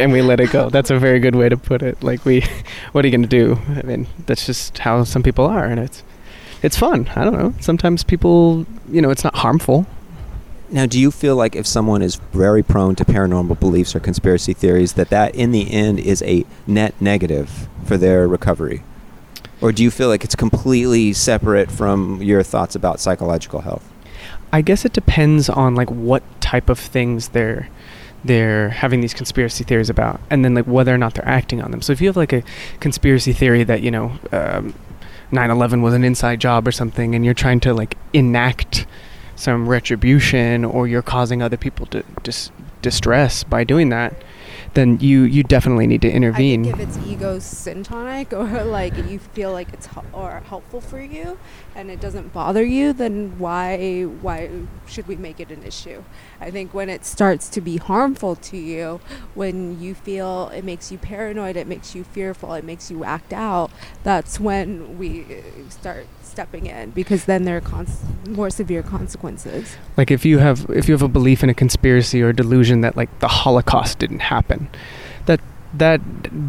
And 0.00 0.12
we 0.12 0.22
let 0.22 0.40
it 0.40 0.50
go. 0.50 0.70
That's 0.70 0.90
a 0.90 0.98
very 0.98 1.20
good 1.20 1.34
way 1.36 1.48
to 1.48 1.56
put 1.56 1.82
it. 1.82 2.02
Like 2.02 2.24
we, 2.24 2.44
what 2.92 3.04
are 3.04 3.08
you 3.08 3.16
gonna 3.16 3.26
do? 3.28 3.58
I 3.68 3.82
mean, 3.82 4.06
that's 4.26 4.44
just 4.46 4.78
how 4.78 5.04
some 5.04 5.22
people 5.22 5.46
are, 5.46 5.64
and 5.64 5.78
it's 5.80 6.02
it's 6.62 6.76
fun. 6.76 7.08
I 7.14 7.24
don't 7.24 7.34
know. 7.34 7.54
Sometimes 7.60 8.02
people, 8.04 8.66
you 8.90 9.00
know, 9.00 9.10
it's 9.10 9.24
not 9.24 9.36
harmful. 9.36 9.86
now 10.70 10.86
do 10.86 10.98
you 11.00 11.10
feel 11.10 11.36
like 11.36 11.54
if 11.56 11.66
someone 11.66 12.02
is 12.02 12.16
very 12.32 12.62
prone 12.62 12.94
to 12.96 13.04
paranormal 13.04 13.58
beliefs 13.58 13.94
or 13.94 14.00
conspiracy 14.00 14.52
theories 14.52 14.94
that 14.94 15.08
that 15.10 15.34
in 15.34 15.50
the 15.52 15.72
end 15.72 15.98
is 16.00 16.20
a 16.22 16.44
net 16.66 16.92
negative 17.00 17.68
for 17.84 17.96
their 17.96 18.28
recovery 18.28 18.82
or 19.62 19.72
do 19.72 19.82
you 19.82 19.90
feel 19.90 20.08
like 20.08 20.24
it's 20.24 20.34
completely 20.36 21.12
separate 21.12 21.70
from 21.70 22.22
your 22.22 22.42
thoughts 22.42 22.74
about 22.74 23.00
psychological 23.00 23.60
health 23.62 23.86
I 24.52 24.60
guess 24.62 24.84
it 24.84 24.92
depends 24.92 25.48
on 25.48 25.74
like 25.74 25.90
what 25.90 26.22
type 26.40 26.68
of 26.68 26.78
things 26.78 27.28
they're 27.28 27.68
they're 28.24 28.70
having 28.70 29.00
these 29.00 29.14
conspiracy 29.14 29.64
theories 29.64 29.90
about, 29.90 30.20
and 30.30 30.44
then 30.44 30.54
like 30.54 30.66
whether 30.66 30.94
or 30.94 30.98
not 30.98 31.14
they're 31.14 31.28
acting 31.28 31.62
on 31.62 31.70
them. 31.70 31.82
So 31.82 31.92
if 31.92 32.00
you 32.00 32.08
have 32.08 32.16
like 32.16 32.32
a 32.32 32.42
conspiracy 32.80 33.32
theory 33.32 33.64
that 33.64 33.82
you 33.82 33.90
know 33.90 34.18
um, 34.32 34.74
9/11 35.32 35.82
was 35.82 35.94
an 35.94 36.04
inside 36.04 36.40
job 36.40 36.66
or 36.66 36.72
something, 36.72 37.14
and 37.14 37.24
you're 37.24 37.34
trying 37.34 37.60
to 37.60 37.74
like 37.74 37.96
enact 38.12 38.86
some 39.36 39.68
retribution, 39.68 40.64
or 40.64 40.88
you're 40.88 41.02
causing 41.02 41.42
other 41.42 41.56
people 41.56 41.86
to 41.86 42.02
dis- 42.22 42.50
distress 42.82 43.44
by 43.44 43.62
doing 43.62 43.88
that, 43.90 44.14
then 44.74 44.98
you 45.00 45.22
you 45.22 45.42
definitely 45.42 45.86
need 45.86 46.02
to 46.02 46.10
intervene. 46.10 46.64
If 46.64 46.80
it's 46.80 46.98
ego 46.98 47.38
syntonic 47.38 48.32
or 48.38 48.64
like 48.64 48.96
you 48.96 49.18
feel 49.18 49.52
like 49.52 49.72
it's 49.72 49.86
hel- 49.86 50.04
or 50.12 50.40
helpful 50.46 50.80
for 50.80 51.00
you 51.00 51.38
and 51.74 51.90
it 51.90 52.00
doesn't 52.00 52.32
bother 52.32 52.64
you, 52.64 52.92
then 52.92 53.38
why 53.38 54.02
why 54.02 54.50
should 54.86 55.06
we 55.06 55.16
make 55.16 55.40
it 55.40 55.50
an 55.50 55.62
issue? 55.64 56.02
I 56.40 56.50
think 56.50 56.74
when 56.74 56.88
it 56.88 57.04
starts 57.04 57.48
to 57.50 57.60
be 57.60 57.76
harmful 57.78 58.36
to 58.36 58.56
you, 58.56 59.00
when 59.34 59.80
you 59.80 59.94
feel 59.94 60.50
it 60.54 60.64
makes 60.64 60.90
you 60.92 60.98
paranoid, 60.98 61.56
it 61.56 61.66
makes 61.66 61.94
you 61.94 62.04
fearful, 62.04 62.54
it 62.54 62.64
makes 62.64 62.90
you 62.90 63.04
act 63.04 63.32
out, 63.32 63.70
that's 64.02 64.38
when 64.40 64.98
we 64.98 65.42
start 65.68 66.06
stepping 66.28 66.66
in 66.66 66.90
because 66.90 67.24
then 67.24 67.44
there 67.44 67.56
are 67.56 67.60
cons- 67.60 68.02
more 68.28 68.50
severe 68.50 68.82
consequences. 68.82 69.76
Like 69.96 70.10
if 70.10 70.24
you 70.24 70.38
have 70.38 70.68
if 70.70 70.88
you 70.88 70.94
have 70.94 71.02
a 71.02 71.08
belief 71.08 71.42
in 71.42 71.50
a 71.50 71.54
conspiracy 71.54 72.22
or 72.22 72.28
a 72.28 72.34
delusion 72.34 72.80
that 72.82 72.96
like 72.96 73.18
the 73.20 73.28
Holocaust 73.28 73.98
didn't 73.98 74.20
happen, 74.20 74.68
that 75.26 75.40
that 75.74 76.00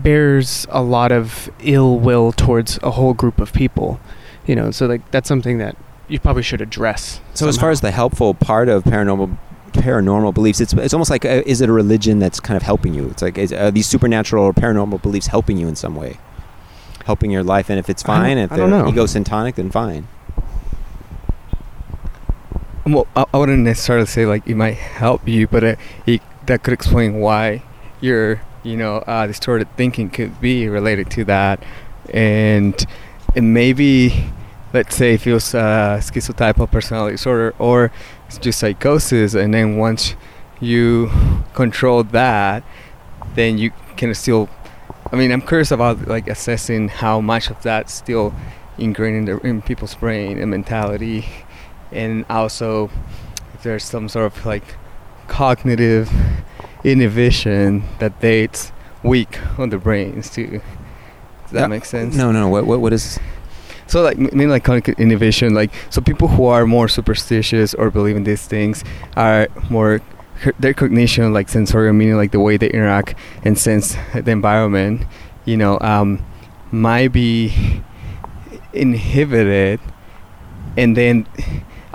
bears 0.04 0.68
a 0.70 0.82
lot 0.82 1.12
of 1.12 1.50
ill 1.60 2.00
will 2.00 2.32
towards 2.32 2.80
a 2.84 2.92
whole 2.92 3.13
group 3.13 3.39
of 3.39 3.54
people. 3.54 4.00
You 4.46 4.56
know, 4.56 4.72
so 4.72 4.88
like 4.88 5.10
that's 5.12 5.28
something 5.28 5.58
that 5.60 5.76
you 6.08 6.20
probably 6.20 6.44
should 6.44 6.62
address. 6.62 7.22
So 7.34 7.48
as 7.48 7.58
far 7.58 7.70
as 7.70 7.82
the 7.82 7.92
helpful 7.92 8.34
part 8.34 8.68
of 8.68 8.84
paranormal 8.84 9.38
paranormal 9.72 10.34
beliefs, 10.34 10.60
it's 10.60 10.74
it's 10.74 10.94
almost 10.94 11.12
like 11.12 11.26
uh 11.26 11.44
is 11.46 11.62
it 11.62 11.70
a 11.70 11.72
religion 11.72 12.20
that's 12.20 12.39
kind 12.39 12.58
of 12.58 12.63
helping 12.63 12.94
you? 12.94 13.10
It's 13.10 13.22
like 13.22 13.38
is, 13.38 13.54
are 13.54 13.72
these 13.72 13.88
supernatural 13.88 14.44
or 14.44 14.54
paranormal 14.54 15.02
beliefs 15.02 15.28
helping 15.28 15.58
you 15.58 15.68
in 15.68 15.76
some 15.76 15.96
way, 15.96 16.18
helping 17.10 17.32
your 17.32 17.43
life? 17.43 17.69
And 17.69 17.80
if 17.80 17.89
it's 17.89 18.04
fine, 18.04 18.38
if 18.38 18.52
I 18.52 18.58
they're 18.58 18.67
egosyntonic, 18.67 19.56
then 19.56 19.72
fine. 19.72 20.08
Well, 22.86 23.08
I, 23.15 23.26
I 23.34 23.38
wouldn't 23.38 23.63
necessarily 23.63 24.06
say 24.06 24.26
like 24.26 24.48
it 24.48 24.56
might 24.56 24.78
help 24.78 25.28
you, 25.28 25.48
but 25.48 25.63
it, 25.63 25.80
it 26.06 26.22
that 26.45 26.63
could 26.63 26.74
explain 26.74 27.19
why 27.19 27.63
you're 28.02 28.41
you 28.63 28.78
know 28.78 28.98
uh, 28.98 29.26
distorted 29.28 29.67
thinking 29.76 30.10
could 30.10 30.39
be 30.41 30.67
related 30.67 31.10
to 31.12 31.24
that 31.26 31.63
and 32.13 32.86
and 33.36 33.54
maybe 33.54 34.32
let's 34.74 34.95
say 34.95 35.13
if 35.13 35.26
it 35.26 35.34
was 35.34 35.56
uh, 35.56 36.00
schizotypal 36.02 36.69
personality 36.69 37.13
disorder 37.13 37.54
or 37.60 37.91
it's 38.28 38.38
just 38.38 38.60
psychosis 38.60 39.34
and 39.34 39.54
then 39.54 39.78
once 39.78 40.15
you 40.60 41.10
control 41.54 42.04
that 42.04 42.63
then 43.36 43.58
you 43.58 43.72
can 43.95 44.13
still 44.13 44.50
i 45.12 45.15
mean 45.15 45.32
i'm 45.32 45.41
curious 45.41 45.72
about 45.72 46.08
like 46.08 46.28
assessing 46.28 46.88
how 46.89 47.19
much 47.22 47.50
of 47.50 47.62
that's 47.63 47.93
still 47.93 48.34
ingrained 48.78 49.17
in, 49.17 49.26
the, 49.26 49.48
in 49.48 49.62
people's 49.62 49.95
brain 49.95 50.38
and 50.38 50.50
mentality 50.52 51.26
and 51.91 52.26
also 52.30 52.89
if 53.54 53.63
there's 53.63 53.84
some 53.84 54.08
sort 54.08 54.26
of 54.26 54.45
like 54.45 54.63
cognitive 55.28 56.10
inhibition 56.84 57.84
that 58.00 58.19
dates 58.22 58.72
weak 59.04 59.39
on 59.60 59.69
the 59.69 59.78
brains 59.78 60.30
too 60.30 60.62
does 61.43 61.52
that 61.52 61.62
Yeah. 61.62 61.67
make 61.67 61.86
sense 61.86 62.15
No, 62.15 62.32
no, 62.32 62.41
no. 62.41 62.48
What, 62.50 62.65
what, 62.65 62.80
what 62.82 62.93
is? 62.93 63.19
so 63.88 64.02
like 64.02 64.17
mean 64.17 64.50
like 64.50 64.63
cognitive 64.63 65.00
inhibition 65.00 65.54
like 65.54 65.72
so 65.89 66.00
people 66.02 66.28
who 66.28 66.45
are 66.45 66.65
more 66.65 66.88
superstitious 66.88 67.74
or 67.74 67.89
believe 67.89 68.15
in 68.15 68.24
these 68.24 68.45
things 68.45 68.84
are 69.17 69.48
more 69.69 70.00
their 70.60 70.73
cognition 70.73 71.34
like 71.34 71.49
sensorial 71.49 71.93
meaning 71.93 72.15
like 72.15 72.32
the 72.32 72.39
way 72.39 72.58
they 72.58 72.69
interact 72.69 73.15
and 73.43 73.58
sense 73.58 73.95
the 74.13 74.32
environment 74.32 75.06
you 75.45 75.58
know 75.58 75.78
um, 75.82 76.23
might 76.71 77.10
be 77.10 77.82
inhibited 78.73 79.80
and 80.78 80.95
then 80.95 81.28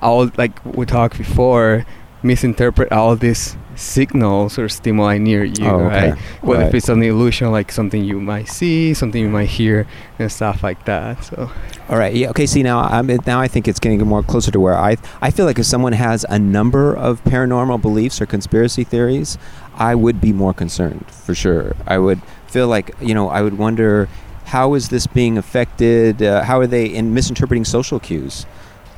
all 0.00 0.30
like 0.37 0.64
we 0.64 0.85
talked 0.85 1.16
before 1.16 1.87
misinterpret 2.22 2.90
all 2.92 3.16
these 3.16 3.57
signals 3.76 4.58
or 4.58 4.68
stimuli 4.68 5.18
near 5.18 5.44
you 5.44 5.66
Oh, 5.66 5.87
okay. 5.87 6.10
right 6.10 6.18
whether 6.42 6.64
if 6.64 6.74
it's 6.74 6.88
an 6.88 7.02
illusion 7.02 7.50
like 7.50 7.70
something 7.72 8.04
you 8.04 8.20
might 8.20 8.48
see 8.48 8.94
something 8.94 9.20
you 9.22 9.28
might 9.28 9.48
hear 9.48 9.87
and 10.18 10.30
stuff 10.30 10.62
like 10.62 10.84
that 10.84 11.22
so 11.24 11.50
All 11.88 11.98
right. 11.98 12.14
Yeah. 12.14 12.30
Okay. 12.30 12.46
See 12.46 12.62
now, 12.62 12.80
I'm 12.80 13.06
now 13.26 13.40
I 13.40 13.48
think 13.48 13.68
it's 13.68 13.78
getting 13.78 14.00
more 14.06 14.22
closer 14.22 14.50
to 14.50 14.58
where 14.60 14.76
I 14.78 14.96
I 15.20 15.30
feel 15.30 15.44
like 15.44 15.58
if 15.58 15.66
someone 15.66 15.92
has 15.92 16.24
a 16.30 16.38
number 16.38 16.94
of 16.96 17.22
paranormal 17.24 17.82
beliefs 17.82 18.20
or 18.22 18.26
conspiracy 18.26 18.84
theories, 18.84 19.37
I 19.76 19.94
would 19.94 20.18
be 20.20 20.32
more 20.32 20.54
concerned 20.54 21.04
for 21.10 21.34
sure. 21.34 21.76
I 21.87 21.98
would 21.98 22.22
feel 22.46 22.68
like 22.68 22.94
you 23.02 23.14
know 23.14 23.28
I 23.28 23.42
would 23.42 23.58
wonder 23.58 24.08
how 24.46 24.72
is 24.74 24.88
this 24.88 25.06
being 25.06 25.37
affected? 25.37 26.22
Uh, 26.22 26.42
how 26.44 26.58
are 26.58 26.66
they 26.66 26.87
in 26.87 27.12
misinterpreting 27.12 27.64
social 27.66 28.00
cues? 28.00 28.46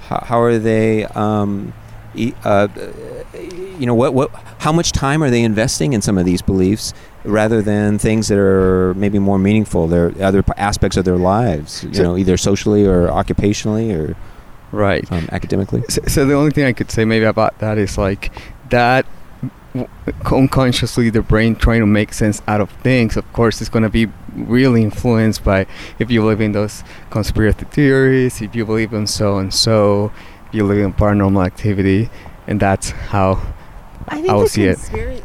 How, 0.09 0.21
how 0.27 0.41
are 0.41 0.59
they? 0.59 1.05
Um, 1.07 1.73
uh, 2.45 2.69
you 3.79 3.87
know 3.87 3.95
what? 3.95 4.15
What? 4.15 4.31
How 4.59 4.73
much 4.73 4.93
time 4.93 5.23
are 5.23 5.31
they 5.31 5.43
investing 5.43 5.93
in 5.93 6.03
some 6.03 6.19
of 6.19 6.25
these 6.25 6.43
beliefs 6.43 6.95
rather 7.25 7.61
than 7.63 7.99
things 7.99 8.29
that 8.29 8.39
are 8.39 8.95
maybe 8.95 9.19
more 9.19 9.39
meaningful? 9.39 9.87
Their 9.87 10.13
other 10.21 10.43
aspects 10.57 10.97
of 10.97 11.05
their 11.05 11.17
lives, 11.19 11.85
you 11.85 11.95
So- 11.95 12.03
know, 12.03 12.17
either 12.17 12.37
socially 12.37 12.87
or 12.87 13.09
occupationally 13.09 13.95
or 13.95 14.17
right 14.73 15.11
um, 15.13 15.29
academically. 15.33 15.83
So, 15.89 16.01
so 16.07 16.25
the 16.27 16.35
only 16.35 16.51
thing 16.51 16.65
I 16.65 16.73
could 16.73 16.91
say 16.91 17.05
maybe 17.05 17.25
about 17.25 17.59
that 17.61 17.79
is 17.79 17.97
like 17.99 18.33
that 18.71 19.07
unconsciously 20.31 21.11
the 21.11 21.23
brain 21.23 21.55
trying 21.55 21.81
to 21.81 21.87
make 21.87 22.13
sense 22.13 22.41
out 22.49 22.61
of 22.61 22.71
things. 22.83 23.17
Of 23.17 23.31
course, 23.33 23.61
it's 23.61 23.71
going 23.71 23.83
to 23.83 23.89
be 23.91 24.07
really 24.35 24.83
influenced 24.83 25.45
by 25.45 25.67
if 25.99 26.11
you 26.11 26.21
believe 26.21 26.41
in 26.41 26.53
those 26.53 26.83
conspiracy 27.11 27.65
theories, 27.67 28.41
if 28.41 28.55
you 28.55 28.65
believe 28.65 28.93
in 28.93 29.07
so 29.07 29.39
and 29.39 29.53
so, 29.53 30.13
you 30.57 30.63
believe 30.63 30.85
in 30.85 30.93
paranormal 30.93 31.45
activity, 31.45 32.09
and 32.47 32.59
that's 32.59 32.91
how 32.91 33.41
I 34.09 34.17
think 34.17 34.31
I 34.31 34.35
will 34.35 34.49
see 34.49 34.65
it. 34.65 34.79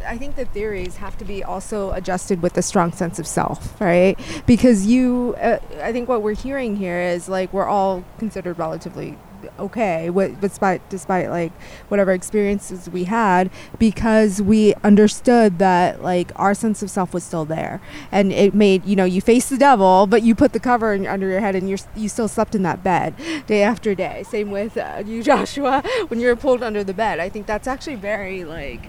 I 0.07 0.17
think 0.17 0.35
the 0.35 0.45
theories 0.45 0.97
have 0.97 1.17
to 1.19 1.25
be 1.25 1.43
also 1.43 1.91
adjusted 1.91 2.41
with 2.41 2.57
a 2.57 2.61
strong 2.61 2.91
sense 2.91 3.19
of 3.19 3.27
self, 3.27 3.79
right? 3.79 4.19
Because 4.45 4.85
you, 4.85 5.35
uh, 5.39 5.59
I 5.81 5.91
think 5.91 6.09
what 6.09 6.21
we're 6.21 6.35
hearing 6.35 6.75
here 6.75 6.99
is 6.99 7.29
like 7.29 7.53
we're 7.53 7.67
all 7.67 8.03
considered 8.17 8.57
relatively 8.57 9.17
okay, 9.59 10.09
what, 10.09 10.39
despite 10.41 10.87
despite 10.89 11.29
like 11.29 11.51
whatever 11.89 12.11
experiences 12.11 12.89
we 12.89 13.05
had, 13.05 13.49
because 13.79 14.41
we 14.41 14.73
understood 14.83 15.59
that 15.59 16.01
like 16.01 16.31
our 16.35 16.53
sense 16.53 16.81
of 16.81 16.89
self 16.89 17.13
was 17.13 17.23
still 17.23 17.45
there, 17.45 17.81
and 18.11 18.31
it 18.31 18.53
made 18.53 18.85
you 18.85 18.95
know 18.95 19.05
you 19.05 19.21
face 19.21 19.49
the 19.49 19.57
devil, 19.57 20.07
but 20.07 20.23
you 20.23 20.35
put 20.35 20.53
the 20.53 20.59
cover 20.59 20.93
in, 20.93 21.05
under 21.07 21.27
your 21.27 21.39
head, 21.39 21.55
and 21.55 21.69
you're 21.69 21.79
you 21.95 22.09
still 22.09 22.27
slept 22.27 22.55
in 22.55 22.63
that 22.63 22.83
bed 22.83 23.13
day 23.47 23.63
after 23.63 23.95
day. 23.95 24.23
Same 24.27 24.51
with 24.51 24.77
uh, 24.77 25.03
you, 25.05 25.23
Joshua, 25.31 25.83
when 26.07 26.19
you 26.19 26.27
were 26.27 26.35
pulled 26.35 26.63
under 26.63 26.83
the 26.83 26.93
bed. 26.93 27.19
I 27.19 27.29
think 27.29 27.45
that's 27.45 27.67
actually 27.67 27.95
very 27.95 28.43
like 28.43 28.87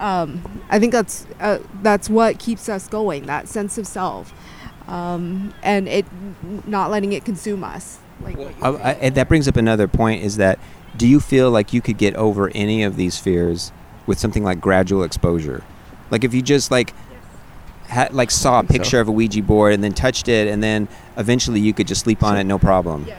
um, 0.00 0.62
I 0.70 0.78
think 0.78 0.92
that's 0.92 1.26
uh, 1.38 1.58
that's 1.82 2.08
what 2.08 2.38
keeps 2.38 2.68
us 2.68 2.88
going. 2.88 3.26
That 3.26 3.48
sense 3.48 3.76
of 3.78 3.86
self, 3.86 4.32
um, 4.88 5.52
and 5.62 5.86
it 5.86 6.06
not 6.66 6.90
letting 6.90 7.12
it 7.12 7.24
consume 7.24 7.62
us. 7.62 7.98
Like 8.22 8.36
what 8.36 8.56
you're 8.58 8.66
Uh, 8.66 8.78
I, 8.82 8.92
and 8.94 9.14
that 9.14 9.28
brings 9.28 9.48
up 9.48 9.56
another 9.56 9.88
point: 9.88 10.22
is 10.22 10.36
that 10.36 10.58
do 10.96 11.06
you 11.06 11.20
feel 11.20 11.50
like 11.50 11.72
you 11.72 11.80
could 11.80 11.98
get 11.98 12.14
over 12.16 12.50
any 12.54 12.82
of 12.82 12.96
these 12.96 13.18
fears 13.18 13.72
with 14.06 14.18
something 14.18 14.42
like 14.44 14.60
gradual 14.60 15.02
exposure? 15.02 15.62
Like 16.10 16.24
if 16.24 16.34
you 16.34 16.42
just 16.42 16.70
like 16.70 16.92
had 17.88 18.12
like 18.14 18.30
saw 18.30 18.60
a 18.60 18.62
think 18.62 18.70
so. 18.70 18.78
picture 18.78 19.00
of 19.00 19.08
a 19.08 19.12
Ouija 19.12 19.42
board 19.42 19.72
and 19.74 19.82
then 19.82 19.92
touched 19.92 20.28
it, 20.28 20.48
and 20.48 20.62
then 20.62 20.88
eventually 21.16 21.60
you 21.60 21.72
could 21.72 21.86
just 21.88 22.02
sleep 22.02 22.22
on 22.22 22.34
So- 22.34 22.40
it, 22.40 22.44
no 22.44 22.58
problem. 22.58 23.04
Yes. 23.08 23.18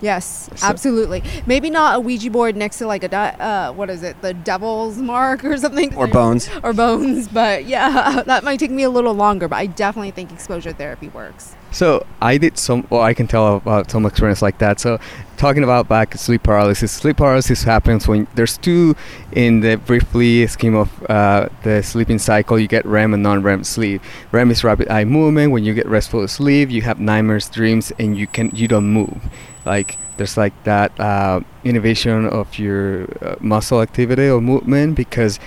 Yes, 0.00 0.48
So- 0.54 0.64
absolutely. 0.66 1.24
Maybe 1.44 1.70
not 1.70 1.96
a 1.96 2.00
Ouija 2.00 2.30
board 2.30 2.54
next 2.54 2.78
to 2.78 2.86
like 2.86 3.02
a 3.02 3.08
di- 3.08 3.34
uh, 3.40 3.72
what 3.72 3.90
is 3.90 4.04
it, 4.04 4.20
the 4.22 4.32
devil's 4.32 4.96
mark 4.98 5.44
or 5.44 5.56
something, 5.56 5.92
Or 5.96 6.06
bones. 6.06 6.48
or 6.62 6.72
bones. 6.72 7.26
But 7.26 7.66
yeah, 7.66 8.22
that 8.26 8.44
might 8.44 8.60
take 8.60 8.70
me 8.70 8.84
a 8.84 8.90
little 8.90 9.14
longer. 9.14 9.48
But 9.48 9.56
I 9.56 9.66
definitely 9.66 10.12
think 10.12 10.30
exposure 10.32 10.72
therapy 10.72 11.08
works. 11.08 11.56
So 11.70 12.06
I 12.20 12.38
did 12.38 12.56
some. 12.56 12.86
Well, 12.90 13.02
I 13.02 13.14
can 13.14 13.26
tell 13.26 13.56
about 13.56 13.90
some 13.90 14.06
experience 14.06 14.40
like 14.40 14.58
that. 14.58 14.80
So, 14.80 14.98
talking 15.36 15.62
about 15.62 15.88
back 15.88 16.14
sleep 16.14 16.42
paralysis. 16.42 16.90
Sleep 16.90 17.18
paralysis 17.18 17.62
happens 17.62 18.08
when 18.08 18.26
there's 18.34 18.56
two 18.56 18.96
in 19.32 19.60
the 19.60 19.76
briefly 19.76 20.46
scheme 20.46 20.74
of 20.74 21.10
uh, 21.10 21.48
the 21.64 21.82
sleeping 21.82 22.18
cycle. 22.18 22.58
You 22.58 22.68
get 22.68 22.86
REM 22.86 23.12
and 23.12 23.22
non-REM 23.22 23.64
sleep. 23.64 24.02
REM 24.32 24.50
is 24.50 24.64
rapid 24.64 24.88
eye 24.88 25.04
movement. 25.04 25.52
When 25.52 25.64
you 25.64 25.74
get 25.74 25.86
restful 25.86 26.26
sleep, 26.26 26.70
you 26.70 26.82
have 26.82 26.98
nightmares, 26.98 27.48
dreams, 27.50 27.92
and 27.98 28.16
you 28.16 28.26
can 28.26 28.50
you 28.54 28.66
don't 28.66 28.88
move. 28.88 29.20
Like 29.66 29.98
there's 30.16 30.36
like 30.36 30.54
that 30.64 30.98
uh, 30.98 31.40
inhibition 31.64 32.26
of 32.26 32.58
your 32.58 33.04
uh, 33.22 33.36
muscle 33.40 33.82
activity 33.82 34.28
or 34.28 34.40
movement 34.40 34.96
because 34.96 35.38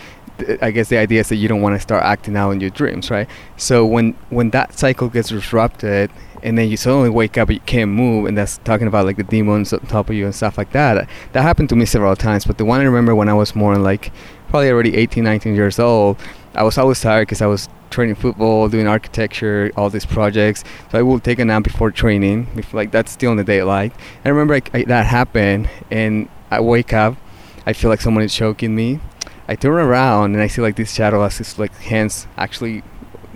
th- 0.41 0.59
I 0.61 0.71
guess 0.71 0.89
the 0.89 0.97
idea 0.97 1.21
is 1.21 1.29
that 1.29 1.37
you 1.37 1.47
don't 1.47 1.61
want 1.61 1.75
to 1.75 1.79
start 1.79 2.03
acting 2.03 2.35
out 2.35 2.51
in 2.51 2.59
your 2.59 2.69
dreams, 2.69 3.09
right? 3.09 3.27
So 3.57 3.85
when 3.85 4.13
when 4.29 4.49
that 4.51 4.77
cycle 4.77 5.09
gets 5.09 5.29
disrupted, 5.29 6.11
and 6.43 6.57
then 6.57 6.69
you 6.69 6.77
suddenly 6.77 7.09
wake 7.09 7.37
up, 7.37 7.47
but 7.47 7.55
you 7.55 7.61
can't 7.61 7.91
move, 7.91 8.25
and 8.25 8.37
that's 8.37 8.57
talking 8.59 8.87
about 8.87 9.05
like 9.05 9.17
the 9.17 9.23
demons 9.23 9.73
on 9.73 9.79
top 9.81 10.09
of 10.09 10.15
you 10.15 10.25
and 10.25 10.35
stuff 10.35 10.57
like 10.57 10.71
that. 10.71 11.07
That 11.33 11.41
happened 11.41 11.69
to 11.69 11.75
me 11.75 11.85
several 11.85 12.15
times, 12.15 12.45
but 12.45 12.57
the 12.57 12.65
one 12.65 12.81
I 12.81 12.83
remember 12.83 13.15
when 13.15 13.29
I 13.29 13.33
was 13.33 13.55
more 13.55 13.75
like 13.77 14.11
probably 14.49 14.69
already 14.69 14.95
18, 14.95 15.23
19 15.23 15.55
years 15.55 15.79
old, 15.79 16.17
I 16.55 16.63
was 16.63 16.77
always 16.77 16.99
tired 16.99 17.27
because 17.27 17.41
I 17.41 17.45
was 17.45 17.69
training 17.89 18.15
football, 18.15 18.69
doing 18.69 18.87
architecture, 18.87 19.71
all 19.77 19.89
these 19.89 20.05
projects. 20.05 20.63
So 20.91 20.99
I 20.99 21.01
would 21.01 21.23
take 21.23 21.39
a 21.39 21.45
nap 21.45 21.63
before 21.63 21.91
training, 21.91 22.47
bef- 22.47 22.73
like 22.73 22.91
that's 22.91 23.11
still 23.11 23.31
in 23.31 23.37
the 23.37 23.43
daylight. 23.43 23.93
I 24.25 24.29
remember 24.29 24.55
like, 24.55 24.73
I, 24.73 24.83
that 24.85 25.05
happened, 25.05 25.69
and 25.89 26.27
I 26.49 26.59
wake 26.61 26.93
up, 26.93 27.17
I 27.65 27.73
feel 27.73 27.89
like 27.89 28.01
someone 28.01 28.23
is 28.23 28.33
choking 28.33 28.75
me. 28.75 28.99
I 29.51 29.55
turn 29.55 29.73
around 29.73 30.33
and 30.33 30.41
I 30.41 30.47
see 30.47 30.61
like 30.61 30.77
this 30.77 30.93
shadow 30.93 31.23
has 31.23 31.37
his 31.37 31.59
like 31.59 31.75
hands 31.75 32.25
actually, 32.37 32.83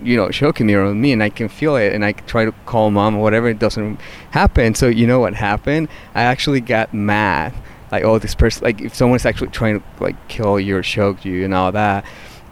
you 0.02 0.16
know, 0.16 0.30
choking 0.30 0.66
me 0.66 0.72
around 0.72 0.98
me, 0.98 1.12
and 1.12 1.22
I 1.22 1.28
can 1.28 1.50
feel 1.50 1.76
it. 1.76 1.92
And 1.92 2.06
I 2.06 2.12
try 2.12 2.46
to 2.46 2.52
call 2.64 2.90
mom 2.90 3.16
or 3.16 3.22
whatever, 3.22 3.48
it 3.50 3.58
doesn't 3.58 4.00
happen. 4.30 4.74
So 4.74 4.86
you 4.86 5.06
know 5.06 5.20
what 5.20 5.34
happened? 5.34 5.88
I 6.14 6.22
actually 6.22 6.62
got 6.62 6.94
mad. 6.94 7.52
Like 7.92 8.02
oh, 8.04 8.18
this 8.18 8.34
person, 8.34 8.64
like 8.64 8.80
if 8.80 8.94
someone's 8.94 9.26
actually 9.26 9.48
trying 9.48 9.80
to 9.80 9.86
like 10.02 10.16
kill 10.28 10.58
you 10.58 10.78
or 10.78 10.82
choke 10.82 11.26
you 11.26 11.44
and 11.44 11.52
all 11.52 11.70
that, 11.72 12.06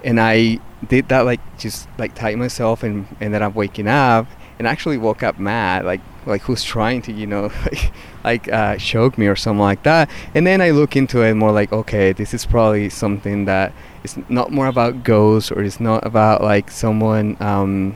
and 0.05 0.21
I 0.21 0.59
did 0.87 1.09
that 1.09 1.21
like 1.21 1.41
just 1.57 1.89
like 1.97 2.15
tight 2.15 2.37
myself 2.37 2.83
and 2.83 3.07
then 3.19 3.43
I'm 3.43 3.55
waking 3.55 3.89
up 3.89 4.27
and 4.59 4.69
actually 4.69 4.99
woke 4.99 5.23
up 5.23 5.39
mad 5.39 5.87
like 5.87 6.03
like 6.27 6.43
who's 6.43 6.63
trying 6.63 7.03
to 7.03 7.13
you 7.13 7.27
know 7.27 7.51
like 8.25 8.49
uh, 8.49 8.77
choke 8.77 9.19
me 9.19 9.27
or 9.27 9.37
something 9.37 9.61
like 9.61 9.83
that. 9.83 10.09
And 10.35 10.47
then 10.47 10.61
I 10.61 10.71
look 10.71 10.97
into 10.97 11.23
it 11.23 11.35
more 11.35 11.53
like 11.53 11.73
okay 11.73 12.13
this 12.13 12.35
is 12.35 12.47
probably 12.47 12.89
something 12.89 13.45
that 13.45 13.73
is 14.03 14.19
not 14.29 14.53
more 14.53 14.67
about 14.67 15.03
ghosts 15.03 15.51
or 15.51 15.63
it's 15.63 15.81
not 15.81 16.07
about 16.07 16.43
like 16.43 16.71
someone 16.71 17.37
um 17.41 17.95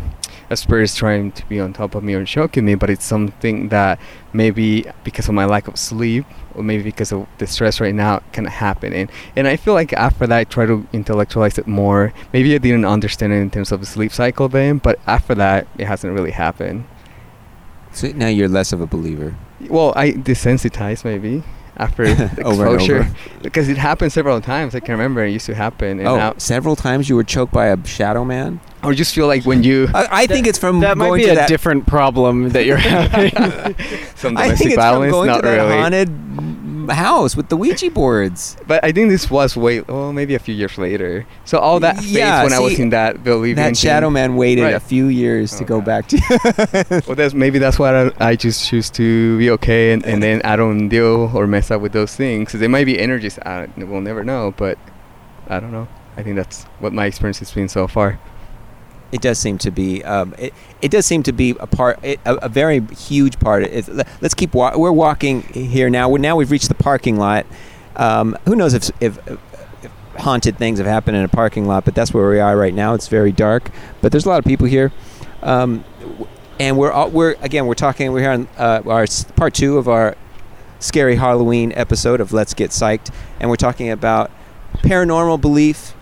a 0.51 0.57
spirit 0.57 0.85
is 0.85 0.95
trying 0.95 1.31
to 1.33 1.47
be 1.47 1.61
on 1.61 1.73
top 1.73 1.95
of 1.95 2.03
me 2.03 2.15
or 2.15 2.25
choking 2.25 2.65
me 2.65 2.75
but 2.75 2.89
it's 2.89 3.05
something 3.05 3.69
that 3.69 4.01
maybe 4.33 4.87
because 5.05 5.29
of 5.29 5.35
my 5.35 5.45
lack 5.45 5.69
of 5.69 5.79
sleep 5.79 6.25
or 6.55 6.63
maybe 6.63 6.83
because 6.83 7.13
of 7.13 7.27
the 7.39 7.47
stress 7.47 7.81
right 7.81 7.95
now 7.95 8.21
kind 8.33 8.47
of 8.47 8.53
happening 8.53 9.09
and 9.37 9.47
i 9.47 9.57
feel 9.57 9.75
like 9.75 9.93
after 9.93 10.27
that 10.27 10.39
i 10.39 10.45
try 10.45 10.65
to 10.65 10.87
intellectualize 10.93 11.59
it 11.59 11.67
more. 11.67 12.13
Maybe 12.33 12.55
i 12.55 12.59
didn't 12.59 12.85
understand 12.85 13.33
it 13.33 13.37
in 13.37 13.51
terms 13.51 13.73
of 13.73 13.81
the 13.81 13.87
sleep 13.87 14.13
cycle 14.13 14.49
then 14.49 14.79
but 14.79 14.99
after 15.07 15.35
that 15.35 15.67
it 15.77 15.87
hasn't 15.87 16.15
really 16.15 16.33
happened 16.33 16.87
So 17.93 18.09
now 18.09 18.29
you're 18.29 18.49
less 18.49 18.73
of 18.73 18.81
a 18.81 18.87
believer. 18.87 19.37
well 19.69 19.93
i 19.97 20.13
desensitized 20.13 21.05
maybe 21.05 21.43
after 21.79 22.03
exposure 22.39 23.01
over. 23.01 23.15
because 23.43 23.69
it 23.69 23.77
happened 23.77 24.13
several 24.13 24.41
times. 24.41 24.75
I 24.75 24.81
can 24.81 24.93
remember 24.93 25.25
it 25.25 25.31
used 25.31 25.47
to 25.47 25.55
happen. 25.55 26.01
And 26.01 26.09
oh, 26.09 26.17
now, 26.17 26.35
several 26.37 26.75
times 26.75 27.09
you 27.09 27.15
were 27.15 27.23
choked 27.23 27.53
by 27.53 27.67
a 27.67 27.87
shadow 27.87 28.25
man. 28.25 28.61
or 28.83 28.93
just 28.95 29.15
feel 29.15 29.29
like 29.29 29.45
when 29.45 29.63
you 29.63 29.87
I, 29.95 30.23
I 30.23 30.27
think 30.27 30.49
it's 30.49 30.59
from 30.59 30.81
that 30.81 30.99
might 30.99 31.07
going 31.09 31.21
be 31.21 31.27
to 31.27 31.33
a 31.33 31.35
that. 31.37 31.49
different 31.49 31.87
problem 31.87 32.49
that 32.51 32.65
you're 32.67 32.77
having. 32.97 33.31
some 34.17 34.37
I 34.37 34.57
think 34.57 34.71
it's 34.73 34.75
violence, 34.75 35.11
from 35.11 35.19
going 35.21 35.27
not 35.29 35.37
to 35.43 35.43
that 35.43 35.57
really. 35.57 35.77
haunted 35.77 36.09
house 36.95 37.37
with 37.37 37.49
the 37.49 37.57
Ouija 37.57 37.91
boards. 37.91 38.57
But 38.67 38.83
I 38.85 38.93
think 38.93 39.11
this 39.11 39.31
was 39.31 39.57
way, 39.57 39.83
oh, 39.89 40.13
maybe 40.13 40.35
a 40.35 40.39
few 40.39 40.55
years 40.55 40.77
later. 40.79 41.27
So 41.45 41.59
all 41.59 41.81
that 41.81 41.97
faith 41.99 42.11
Yeah, 42.17 42.43
when 42.45 42.53
I 42.53 42.59
was 42.61 42.79
in 42.79 42.91
that 42.91 43.23
believing 43.25 43.63
That 43.63 43.77
shadow 43.77 44.11
man 44.11 44.37
waited 44.37 44.63
Right. 44.63 44.75
a 44.75 44.81
few 44.81 45.07
years 45.07 45.57
to 45.59 45.65
Oh, 45.65 45.67
go 45.67 45.81
God. 45.81 45.85
back 45.87 46.09
to. 46.09 47.03
Well, 47.07 47.17
that's 47.17 47.35
maybe 47.35 47.59
that's 47.59 47.79
why 47.79 48.07
I, 48.07 48.11
I 48.31 48.37
just 48.37 48.69
choose 48.69 48.91
to 48.91 49.39
be 49.39 49.51
okay, 49.51 49.93
and, 49.93 50.05
and 50.05 50.23
then 50.23 50.41
I 50.45 50.57
don't 50.57 50.89
deal 50.89 51.31
or 51.35 51.47
mess 51.47 51.71
up 51.71 51.81
with 51.81 51.93
those 51.93 52.15
things. 52.17 52.53
there 52.53 52.69
might 52.69 52.85
be 52.87 52.99
energies. 52.99 53.39
I, 53.41 53.69
we'll 53.77 54.01
never 54.01 54.25
know, 54.25 54.53
but 54.57 54.79
I 55.49 55.61
don't 55.61 55.73
know. 55.73 55.89
I 56.17 56.23
think 56.23 56.37
that's 56.37 56.65
what 56.81 56.93
my 56.93 57.07
experience 57.07 57.39
has 57.39 57.51
been 57.53 57.69
so 57.69 57.87
far. 57.87 58.19
It 59.13 59.21
does 59.21 59.39
seem 59.39 59.59
to 59.59 59.71
be 59.71 60.05
um, 60.05 60.35
it, 60.39 60.53
it 60.83 60.91
does 60.91 61.07
seem 61.07 61.23
to 61.25 61.33
be 61.33 61.51
a 61.61 61.67
part 61.67 61.99
it, 62.03 62.21
a, 62.25 62.37
a 62.37 62.49
very 62.49 62.81
huge 62.81 63.39
part. 63.39 63.63
Le- 63.89 64.05
let's 64.21 64.35
keep 64.35 64.55
wa- 64.55 64.77
we're 64.77 64.93
walking 64.93 65.43
here 65.43 65.89
now. 65.91 66.09
We 66.09 66.21
now 66.21 66.37
we've 66.37 66.51
reached 66.51 66.69
the 66.69 66.75
parking 66.75 67.17
lot. 67.17 67.47
Um, 67.97 68.37
who 68.45 68.55
knows 68.55 68.75
if, 68.75 68.91
if, 69.01 69.19
if 69.27 69.91
haunted 70.19 70.57
things 70.57 70.79
have 70.79 70.87
happened 70.87 71.17
in 71.17 71.25
a 71.25 71.29
parking 71.29 71.67
lot 71.67 71.85
but 71.85 71.95
that's 71.95 72.13
where 72.13 72.29
we 72.29 72.39
are 72.41 72.57
right 72.57 72.75
now. 72.75 72.95
It's 72.95 73.09
very 73.09 73.33
dark 73.33 73.71
but 74.01 74.13
there's 74.13 74.27
a 74.27 74.29
lot 74.29 74.39
of 74.39 74.45
people 74.45 74.67
here. 74.67 74.93
Um, 75.43 75.85
and 76.61 76.77
we're 76.77 76.93
all, 76.93 77.11
we're 77.11 77.37
again 77.41 77.67
we're 77.67 77.75
talking 77.75 78.13
we're 78.13 78.21
here 78.21 78.31
on 78.31 78.49
uh, 78.57 78.83
our 78.87 79.07
part 79.37 79.55
two 79.55 79.79
of 79.79 79.89
our 79.89 80.17
scary 80.81 81.17
Halloween 81.17 81.73
episode 81.75 82.21
of 82.21 82.33
Let's 82.33 82.55
Get 82.55 82.71
Psyched. 82.71 83.13
And 83.41 83.51
we're 83.51 83.57
talking 83.57 83.91
about 83.91 84.31
paranormal 84.75 85.41
belief 85.41 85.95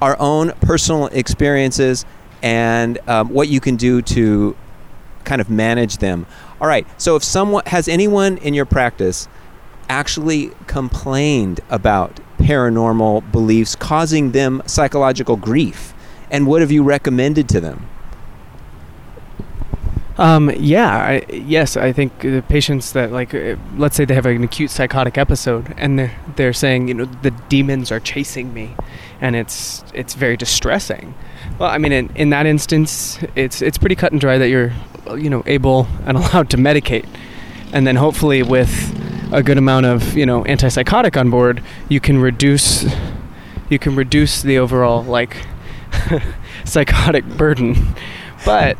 our 0.00 0.16
own 0.20 0.52
personal 0.60 1.06
experiences 1.08 2.04
and 2.42 2.98
um, 3.08 3.28
what 3.30 3.48
you 3.48 3.60
can 3.60 3.76
do 3.76 4.02
to 4.02 4.56
kind 5.24 5.40
of 5.40 5.50
manage 5.50 5.98
them. 5.98 6.26
All 6.60 6.68
right. 6.68 6.86
So 7.00 7.16
if 7.16 7.22
someone 7.22 7.64
has 7.66 7.88
anyone 7.88 8.38
in 8.38 8.54
your 8.54 8.64
practice 8.64 9.28
actually 9.88 10.50
complained 10.66 11.60
about 11.70 12.20
paranormal 12.38 13.30
beliefs 13.32 13.74
causing 13.74 14.32
them 14.32 14.62
psychological 14.66 15.36
grief, 15.36 15.94
and 16.30 16.46
what 16.46 16.60
have 16.60 16.70
you 16.70 16.82
recommended 16.82 17.48
to 17.50 17.60
them? 17.60 17.88
Um, 20.18 20.50
yeah, 20.58 20.96
I, 20.96 21.24
yes, 21.32 21.76
I 21.76 21.92
think 21.92 22.20
the 22.20 22.42
patients 22.48 22.90
that 22.92 23.12
like, 23.12 23.32
uh, 23.34 23.54
let's 23.76 23.94
say 23.94 24.04
they 24.04 24.14
have 24.14 24.26
an 24.26 24.42
acute 24.42 24.70
psychotic 24.70 25.16
episode, 25.16 25.72
and 25.76 25.96
they're 25.96 26.12
they're 26.34 26.52
saying, 26.52 26.88
you 26.88 26.94
know, 26.94 27.04
the 27.04 27.30
demons 27.48 27.92
are 27.92 28.00
chasing 28.00 28.52
me, 28.52 28.74
and 29.20 29.36
it's 29.36 29.84
it's 29.94 30.14
very 30.14 30.36
distressing. 30.36 31.14
Well, 31.58 31.68
I 31.68 31.78
mean, 31.78 31.92
in, 31.92 32.10
in 32.14 32.30
that 32.30 32.46
instance, 32.46 33.18
it's 33.34 33.62
it's 33.62 33.78
pretty 33.78 33.96
cut 33.96 34.12
and 34.12 34.20
dry 34.20 34.38
that 34.38 34.48
you're, 34.48 34.72
you 35.16 35.28
know, 35.28 35.42
able 35.46 35.88
and 36.06 36.16
allowed 36.16 36.50
to 36.50 36.56
medicate, 36.56 37.06
and 37.72 37.86
then 37.86 37.96
hopefully 37.96 38.42
with 38.42 38.94
a 39.32 39.42
good 39.42 39.58
amount 39.58 39.86
of 39.86 40.16
you 40.16 40.24
know 40.24 40.44
antipsychotic 40.44 41.18
on 41.18 41.30
board, 41.30 41.62
you 41.88 42.00
can 42.00 42.18
reduce 42.18 42.86
you 43.68 43.78
can 43.78 43.96
reduce 43.96 44.40
the 44.42 44.58
overall 44.58 45.02
like 45.02 45.36
psychotic 46.64 47.24
burden, 47.24 47.94
but. 48.44 48.78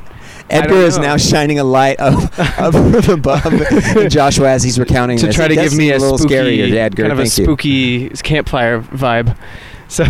Edgar 0.50 0.76
is 0.76 0.96
now 0.96 1.18
shining 1.18 1.58
a 1.58 1.64
light 1.64 2.00
of, 2.00 2.16
of 2.58 3.06
above 3.10 3.42
Joshua 4.08 4.48
as 4.48 4.62
he's 4.62 4.78
recounting 4.78 5.18
to 5.18 5.26
this. 5.26 5.34
try 5.34 5.46
to 5.46 5.54
give 5.54 5.72
me 5.74 5.88
seem 5.88 5.96
a, 5.96 5.98
little 5.98 6.16
spooky, 6.16 6.34
scarier, 6.34 6.72
Edgar. 6.72 7.02
kind 7.02 7.12
of 7.12 7.18
a 7.18 7.26
Thank 7.26 7.36
you. 7.36 7.44
spooky 7.44 8.08
campfire 8.08 8.80
vibe. 8.80 9.36
So, 9.88 10.06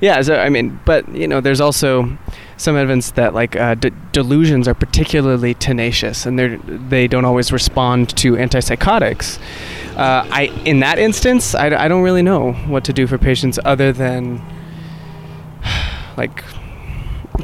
yeah. 0.00 0.20
So 0.22 0.36
I 0.36 0.48
mean, 0.48 0.80
but 0.84 1.08
you 1.14 1.28
know, 1.28 1.40
there's 1.40 1.60
also 1.60 2.16
some 2.56 2.76
evidence 2.76 3.12
that 3.12 3.34
like 3.34 3.56
uh, 3.56 3.74
d- 3.74 3.92
delusions 4.12 4.66
are 4.68 4.74
particularly 4.74 5.54
tenacious, 5.54 6.26
and 6.26 6.38
they 6.38 6.56
they 6.66 7.06
don't 7.06 7.24
always 7.24 7.52
respond 7.52 8.16
to 8.18 8.32
antipsychotics. 8.32 9.38
Uh, 9.96 10.26
I 10.30 10.44
in 10.64 10.80
that 10.80 10.98
instance, 10.98 11.54
I 11.54 11.88
don't 11.88 12.02
really 12.02 12.22
know 12.22 12.52
what 12.52 12.84
to 12.84 12.92
do 12.92 13.06
for 13.06 13.18
patients 13.18 13.58
other 13.64 13.92
than 13.92 14.42
like 16.16 16.44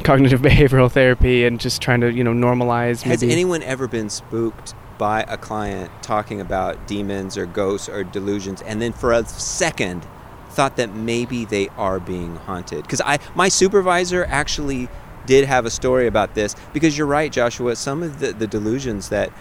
cognitive 0.03 0.41
behavioral 0.41 0.91
therapy 0.91 1.45
and 1.45 1.59
just 1.59 1.81
trying 1.81 2.01
to 2.01 2.11
you 2.11 2.23
know 2.23 2.33
normalize. 2.33 3.01
Has 3.03 3.21
maybe. 3.21 3.31
anyone 3.31 3.63
ever 3.63 3.87
been 3.87 4.09
spooked 4.09 4.75
by 4.97 5.23
a 5.27 5.37
client 5.37 5.91
talking 6.01 6.39
about 6.39 6.87
demons 6.87 7.37
or 7.37 7.45
ghosts 7.45 7.89
or 7.89 8.03
delusions, 8.03 8.61
and 8.61 8.81
then 8.81 8.93
for 8.93 9.11
a 9.11 9.25
second 9.25 10.05
thought 10.53 10.75
that 10.77 10.93
maybe 10.95 11.45
they 11.45 11.67
are 11.77 11.99
being 11.99 12.35
haunted? 12.35 12.83
Because 12.83 13.01
I, 13.01 13.19
my 13.35 13.49
supervisor 13.49 14.25
actually 14.29 14.87
did 15.25 15.45
have 15.45 15.65
a 15.65 15.69
story 15.69 16.05
about 16.07 16.35
this. 16.35 16.55
Because 16.73 16.97
you're 16.97 17.07
right, 17.07 17.31
Joshua. 17.31 17.75
Some 17.75 18.03
of 18.03 18.19
the, 18.19 18.33
the 18.33 18.47
delusions 18.47 19.09
that 19.09 19.31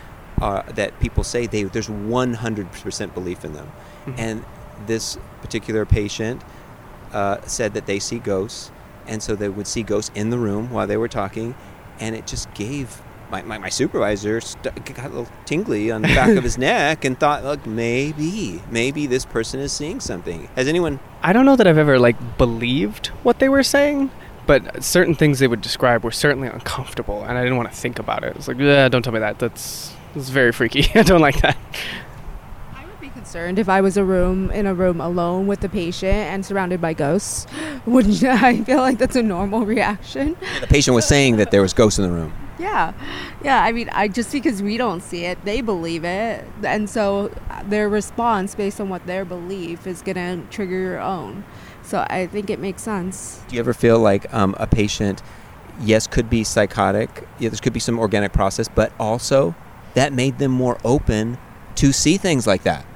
uh, 0.40 0.62
that 0.72 0.98
people 1.01 1.22
say 1.25 1.46
they 1.46 1.62
there's 1.64 1.88
100% 1.88 3.14
belief 3.14 3.44
in 3.44 3.53
them, 3.53 3.70
Mhm. 4.07 4.14
and 4.18 4.44
this 4.87 5.16
particular 5.40 5.85
patient 5.87 6.42
uh, 7.12 7.38
said 7.46 7.75
that 7.75 7.87
they 7.87 7.98
see 7.98 8.18
ghosts, 8.18 8.70
and 9.07 9.22
so 9.22 9.37
they 9.37 9.48
would 9.48 9.66
see 9.66 9.83
ghosts 9.83 10.11
in 10.14 10.31
the 10.31 10.38
room 10.38 10.70
while 10.70 10.87
they 10.87 10.96
were 10.96 11.09
talking, 11.09 11.55
and 12.01 12.16
it 12.16 12.27
just 12.27 12.53
gave 12.55 13.03
my, 13.33 13.42
my, 13.42 13.59
my 13.59 13.68
supervisor 13.71 14.40
st- 14.40 14.85
got 14.95 15.07
a 15.07 15.09
little 15.09 15.29
tingly 15.47 15.90
on 15.90 16.03
the 16.03 16.09
back 16.09 16.37
of 16.37 16.45
his 16.45 16.59
neck 16.59 17.05
and 17.05 17.18
thought, 17.18 17.42
look, 17.42 17.66
maybe, 17.66 18.62
maybe 18.71 19.07
this 19.07 19.25
person 19.25 19.59
is 19.59 19.73
seeing 19.73 19.99
something. 19.99 20.49
Has 20.55 20.68
anyone? 20.68 21.01
I 21.23 21.33
don't 21.33 21.47
know 21.47 21.57
that 21.57 21.66
I've 21.66 21.79
ever 21.79 21.99
like 21.99 22.38
believed 22.38 23.09
what 23.25 23.38
they 23.38 23.49
were 23.49 23.62
saying, 23.62 24.11
but 24.47 24.85
certain 24.85 25.14
things 25.14 25.38
they 25.38 25.49
would 25.49 25.62
describe 25.62 26.05
were 26.05 26.11
certainly 26.11 26.47
uncomfortable, 26.47 27.25
and 27.25 27.38
I 27.38 27.42
didn't 27.42 27.57
want 27.57 27.71
to 27.71 27.75
think 27.75 27.99
about 27.99 28.23
it. 28.23 28.37
It's 28.37 28.49
like, 28.49 28.59
yeah, 28.59 28.88
don't 28.88 29.03
tell 29.03 29.14
me 29.14 29.21
that. 29.21 29.38
That's 29.38 29.92
that's 30.14 30.29
very 30.29 30.53
freaky. 30.53 30.87
I 30.95 31.03
don't 31.03 31.23
like 31.23 31.40
that. 31.40 31.57
I 32.75 32.85
would 32.85 33.01
be 33.01 33.09
concerned 33.09 33.59
if 33.59 33.68
I 33.71 33.81
was 33.81 33.97
a 33.97 34.05
room 34.05 34.51
in 34.51 34.66
a 34.66 34.75
room 34.75 35.01
alone 35.01 35.47
with 35.47 35.61
the 35.61 35.71
patient 35.71 36.12
and 36.12 36.45
surrounded 36.45 36.83
by 36.83 36.92
ghosts. 36.92 37.47
Wouldn't 37.87 38.21
you? 38.21 38.29
I 38.29 38.62
feel 38.62 38.79
like 38.79 38.99
that's 38.99 39.16
a 39.16 39.23
normal 39.23 39.64
reaction. 39.64 40.37
The 40.61 40.66
patient 40.66 40.95
was 40.95 41.07
saying 41.07 41.37
that 41.37 41.51
there 41.51 41.62
was 41.62 41.73
ghosts 41.73 41.99
in 41.99 42.05
the 42.05 42.11
room. 42.11 42.35
Yeah, 42.62 42.92
yeah. 43.42 43.64
I 43.64 43.72
mean, 43.72 43.88
I 43.90 44.07
just 44.07 44.31
because 44.31 44.62
we 44.62 44.77
don't 44.77 45.03
see 45.03 45.25
it, 45.25 45.44
they 45.44 45.61
believe 45.61 46.05
it, 46.05 46.44
and 46.62 46.88
so 46.88 47.33
uh, 47.51 47.64
their 47.64 47.88
response 47.88 48.55
based 48.55 48.81
on 48.81 48.88
what 48.88 49.05
their 49.07 49.25
belief 49.25 49.85
is 49.87 50.01
gonna 50.01 50.44
trigger 50.48 50.79
your 50.79 51.01
own. 51.01 51.44
So 51.83 52.07
I 52.09 52.29
think 52.29 52.51
it 52.51 52.61
makes 52.61 52.83
sense. 52.83 53.42
Do 53.48 53.57
you 53.57 53.61
ever 53.61 53.75
feel 53.75 53.98
like 53.98 54.33
um, 54.33 54.55
a 54.61 54.68
patient, 54.68 55.22
yes, 55.81 56.07
could 56.07 56.31
be 56.31 56.44
psychotic, 56.44 57.27
yeah, 57.40 57.48
there 57.48 57.59
could 57.59 57.72
be 57.72 57.81
some 57.81 57.98
organic 57.98 58.33
process, 58.33 58.68
but 58.68 58.92
also 59.01 59.57
that 59.94 60.12
made 60.12 60.38
them 60.38 60.53
more 60.53 60.79
open 60.85 61.38
to 61.77 61.92
see 61.92 62.16
things 62.16 62.46
like 62.46 62.62
that? 62.62 62.87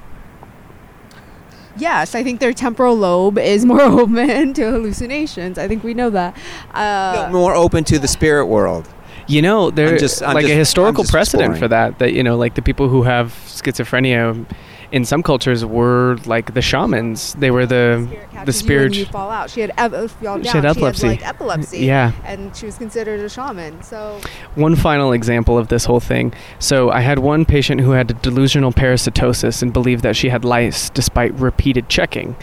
Yes, 1.75 2.15
I 2.15 2.23
think 2.23 2.39
their 2.39 2.53
temporal 2.53 2.95
lobe 2.95 3.37
is 3.37 3.65
more 3.65 3.81
open 4.01 4.53
to 4.53 4.71
hallucinations. 4.71 5.57
I 5.57 5.67
think 5.67 5.83
we 5.83 5.93
know 5.93 6.09
that. 6.09 6.37
Uh, 6.73 7.29
more 7.31 7.53
open 7.53 7.83
to 7.83 7.99
the 7.99 8.07
spirit 8.07 8.45
world. 8.45 8.87
You 9.27 9.41
know, 9.41 9.69
there's 9.71 9.99
just- 10.01 10.23
I'm 10.23 10.33
like 10.33 10.43
just- 10.43 10.51
a 10.51 10.53
I'm 10.53 10.59
historical 10.59 11.03
precedent 11.03 11.51
exploring. 11.51 11.59
for 11.59 11.67
that. 11.67 11.99
That 11.99 12.13
you 12.13 12.23
know, 12.23 12.37
like 12.37 12.55
the 12.55 12.61
people 12.61 12.87
who 12.89 13.03
have 13.03 13.33
schizophrenia, 13.47 14.45
in 14.93 15.03
some 15.03 15.21
cultures 15.21 15.65
were 15.65 16.15
like 16.25 16.53
the 16.53 16.61
shamans. 16.61 17.33
They 17.37 17.51
were 17.51 17.65
the 17.65 18.05
spirit 18.07 18.31
catches 18.31 18.45
the 18.45 18.51
you 18.51 18.51
spirit. 18.53 18.85
and 18.85 18.95
you 18.95 19.05
fall 19.05 19.29
out. 19.29 19.49
She 19.49 19.59
had 19.59 19.73
ev- 19.77 19.93
uh, 19.93 20.07
fall 20.07 20.41
She 20.41 20.47
had 20.47 20.63
epilepsy. 20.65 21.07
like 21.09 21.27
epilepsy. 21.27 21.79
Yeah. 21.79 22.13
and 22.25 22.55
she 22.55 22.65
was 22.67 22.77
considered 22.77 23.19
a 23.19 23.27
shaman. 23.27 23.81
So 23.83 24.19
One 24.55 24.75
final 24.77 25.11
example 25.11 25.57
of 25.57 25.67
this 25.67 25.83
whole 25.85 25.99
thing. 25.99 26.33
So 26.59 26.89
I 26.89 27.01
had 27.01 27.19
one 27.19 27.43
patient 27.43 27.81
who 27.81 27.91
had 27.91 28.21
delusional 28.21 28.71
parasitosis 28.71 29.61
and 29.61 29.73
believed 29.73 30.03
that 30.03 30.15
she 30.15 30.29
had 30.29 30.45
lice 30.45 30.89
despite 30.89 31.33
repeated 31.37 31.89
checking. 31.89 32.37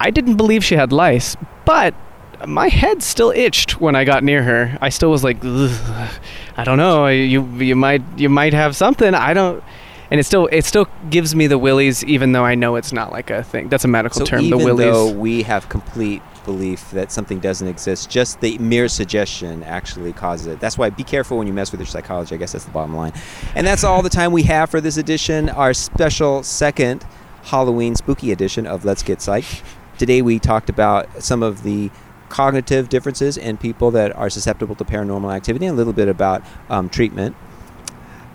I 0.00 0.10
didn't 0.10 0.36
believe 0.36 0.64
she 0.64 0.76
had 0.76 0.92
lice, 0.92 1.36
but 1.66 1.92
my 2.46 2.68
head 2.68 3.02
still 3.02 3.30
itched 3.30 3.80
when 3.80 3.94
I 3.94 4.04
got 4.04 4.22
near 4.24 4.42
her. 4.42 4.76
I 4.80 4.88
still 4.90 5.10
was 5.10 5.24
like, 5.24 5.38
I 5.44 6.64
don't 6.64 6.78
know. 6.78 7.06
You 7.06 7.44
you 7.56 7.76
might 7.76 8.02
you 8.16 8.28
might 8.28 8.52
have 8.52 8.76
something. 8.76 9.14
I 9.14 9.32
don't. 9.34 9.62
And 10.10 10.20
it 10.20 10.24
still 10.24 10.46
it 10.52 10.64
still 10.64 10.88
gives 11.10 11.34
me 11.34 11.46
the 11.46 11.58
willies, 11.58 12.04
even 12.04 12.32
though 12.32 12.44
I 12.44 12.54
know 12.54 12.76
it's 12.76 12.92
not 12.92 13.10
like 13.12 13.30
a 13.30 13.42
thing. 13.42 13.68
That's 13.68 13.84
a 13.84 13.88
medical 13.88 14.20
So 14.20 14.24
term. 14.24 14.40
even 14.40 14.58
the 14.58 14.64
willies. 14.64 14.86
though 14.92 15.10
we 15.12 15.42
have 15.42 15.68
complete 15.68 16.22
belief 16.44 16.92
that 16.92 17.10
something 17.10 17.40
doesn't 17.40 17.66
exist, 17.66 18.08
just 18.08 18.40
the 18.40 18.56
mere 18.58 18.86
suggestion 18.86 19.64
actually 19.64 20.12
causes 20.12 20.46
it. 20.46 20.60
That's 20.60 20.78
why 20.78 20.90
be 20.90 21.02
careful 21.02 21.38
when 21.38 21.48
you 21.48 21.52
mess 21.52 21.72
with 21.72 21.80
your 21.80 21.88
psychology. 21.88 22.36
I 22.36 22.38
guess 22.38 22.52
that's 22.52 22.64
the 22.64 22.70
bottom 22.70 22.94
line. 22.94 23.12
And 23.56 23.66
that's 23.66 23.82
all 23.82 24.00
the 24.00 24.08
time 24.10 24.30
we 24.30 24.44
have 24.44 24.70
for 24.70 24.80
this 24.80 24.96
edition, 24.96 25.48
our 25.48 25.74
special 25.74 26.44
second 26.44 27.04
Halloween 27.42 27.96
spooky 27.96 28.30
edition 28.30 28.64
of 28.66 28.84
Let's 28.84 29.02
Get 29.02 29.18
Psyched. 29.18 29.62
Today 29.98 30.22
we 30.22 30.38
talked 30.38 30.68
about 30.68 31.08
some 31.22 31.42
of 31.42 31.62
the 31.64 31.90
cognitive 32.28 32.88
differences 32.88 33.36
in 33.36 33.56
people 33.56 33.90
that 33.92 34.14
are 34.16 34.30
susceptible 34.30 34.74
to 34.76 34.84
paranormal 34.84 35.34
activity 35.34 35.66
and 35.66 35.74
a 35.74 35.76
little 35.76 35.92
bit 35.92 36.08
about 36.08 36.42
um, 36.70 36.88
treatment. 36.88 37.36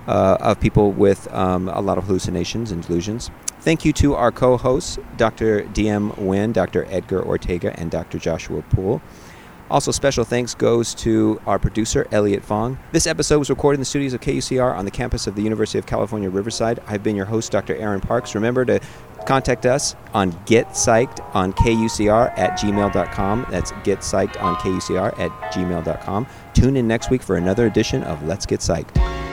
uh, 0.08 0.38
of 0.40 0.60
people 0.60 0.92
with 0.92 1.32
um, 1.34 1.68
a 1.70 1.82
lot 1.82 1.98
of 1.98 2.06
hallucinations 2.06 2.72
and 2.72 2.86
delusions. 2.86 3.30
Thank 3.60 3.86
you 3.86 3.94
to 3.94 4.16
our 4.16 4.32
co 4.32 4.58
hosts, 4.58 4.98
Dr. 5.18 5.64
DM 5.66 6.16
Nguyen, 6.16 6.54
Dr. 6.54 6.86
Edgar 6.90 7.24
Ortega, 7.24 7.80
and 7.80 7.92
Dr. 7.92 8.18
Joshua 8.18 8.62
Poole. 8.64 9.02
Also, 9.70 9.92
special 9.92 10.26
thanks 10.26 10.54
goes 10.54 10.94
to 10.96 11.40
our 11.48 11.58
producer, 11.58 12.06
Elliot 12.12 12.44
Fong. 12.44 12.78
This 12.92 13.08
episode 13.08 13.40
was 13.40 13.50
recorded 13.50 13.76
in 13.76 13.82
the 13.82 13.86
studios 13.86 14.14
of 14.14 14.20
KUCR 14.20 14.76
on 14.76 14.84
the 14.84 14.92
campus 14.92 15.28
of 15.28 15.36
the 15.36 15.44
University 15.44 15.80
of 15.80 15.86
California, 15.86 16.30
Riverside. 16.30 16.82
I've 16.88 17.04
been 17.04 17.16
your 17.16 17.28
host, 17.28 17.54
Dr. 17.54 17.76
Aaron 17.78 18.02
Parks. 18.02 18.36
Remember 18.36 18.66
to 18.66 18.82
contact 19.26 19.66
us 19.66 19.96
on 20.14 20.32
getpsyched 20.46 21.24
on 21.36 21.54
KUCR 21.54 22.38
at 22.38 22.58
gmail.com. 22.60 23.48
That's 23.50 23.72
getpsyched 23.72 24.42
on 24.42 24.56
KUCR 24.58 25.18
at 25.20 25.32
gmail.com. 25.54 26.28
Tune 26.54 26.78
in 26.78 26.88
next 26.88 27.10
week 27.10 27.22
for 27.22 27.38
another 27.38 27.66
edition 27.66 28.04
of 28.04 28.24
Let's 28.24 28.46
Get 28.46 28.60
Psyched. 28.60 29.31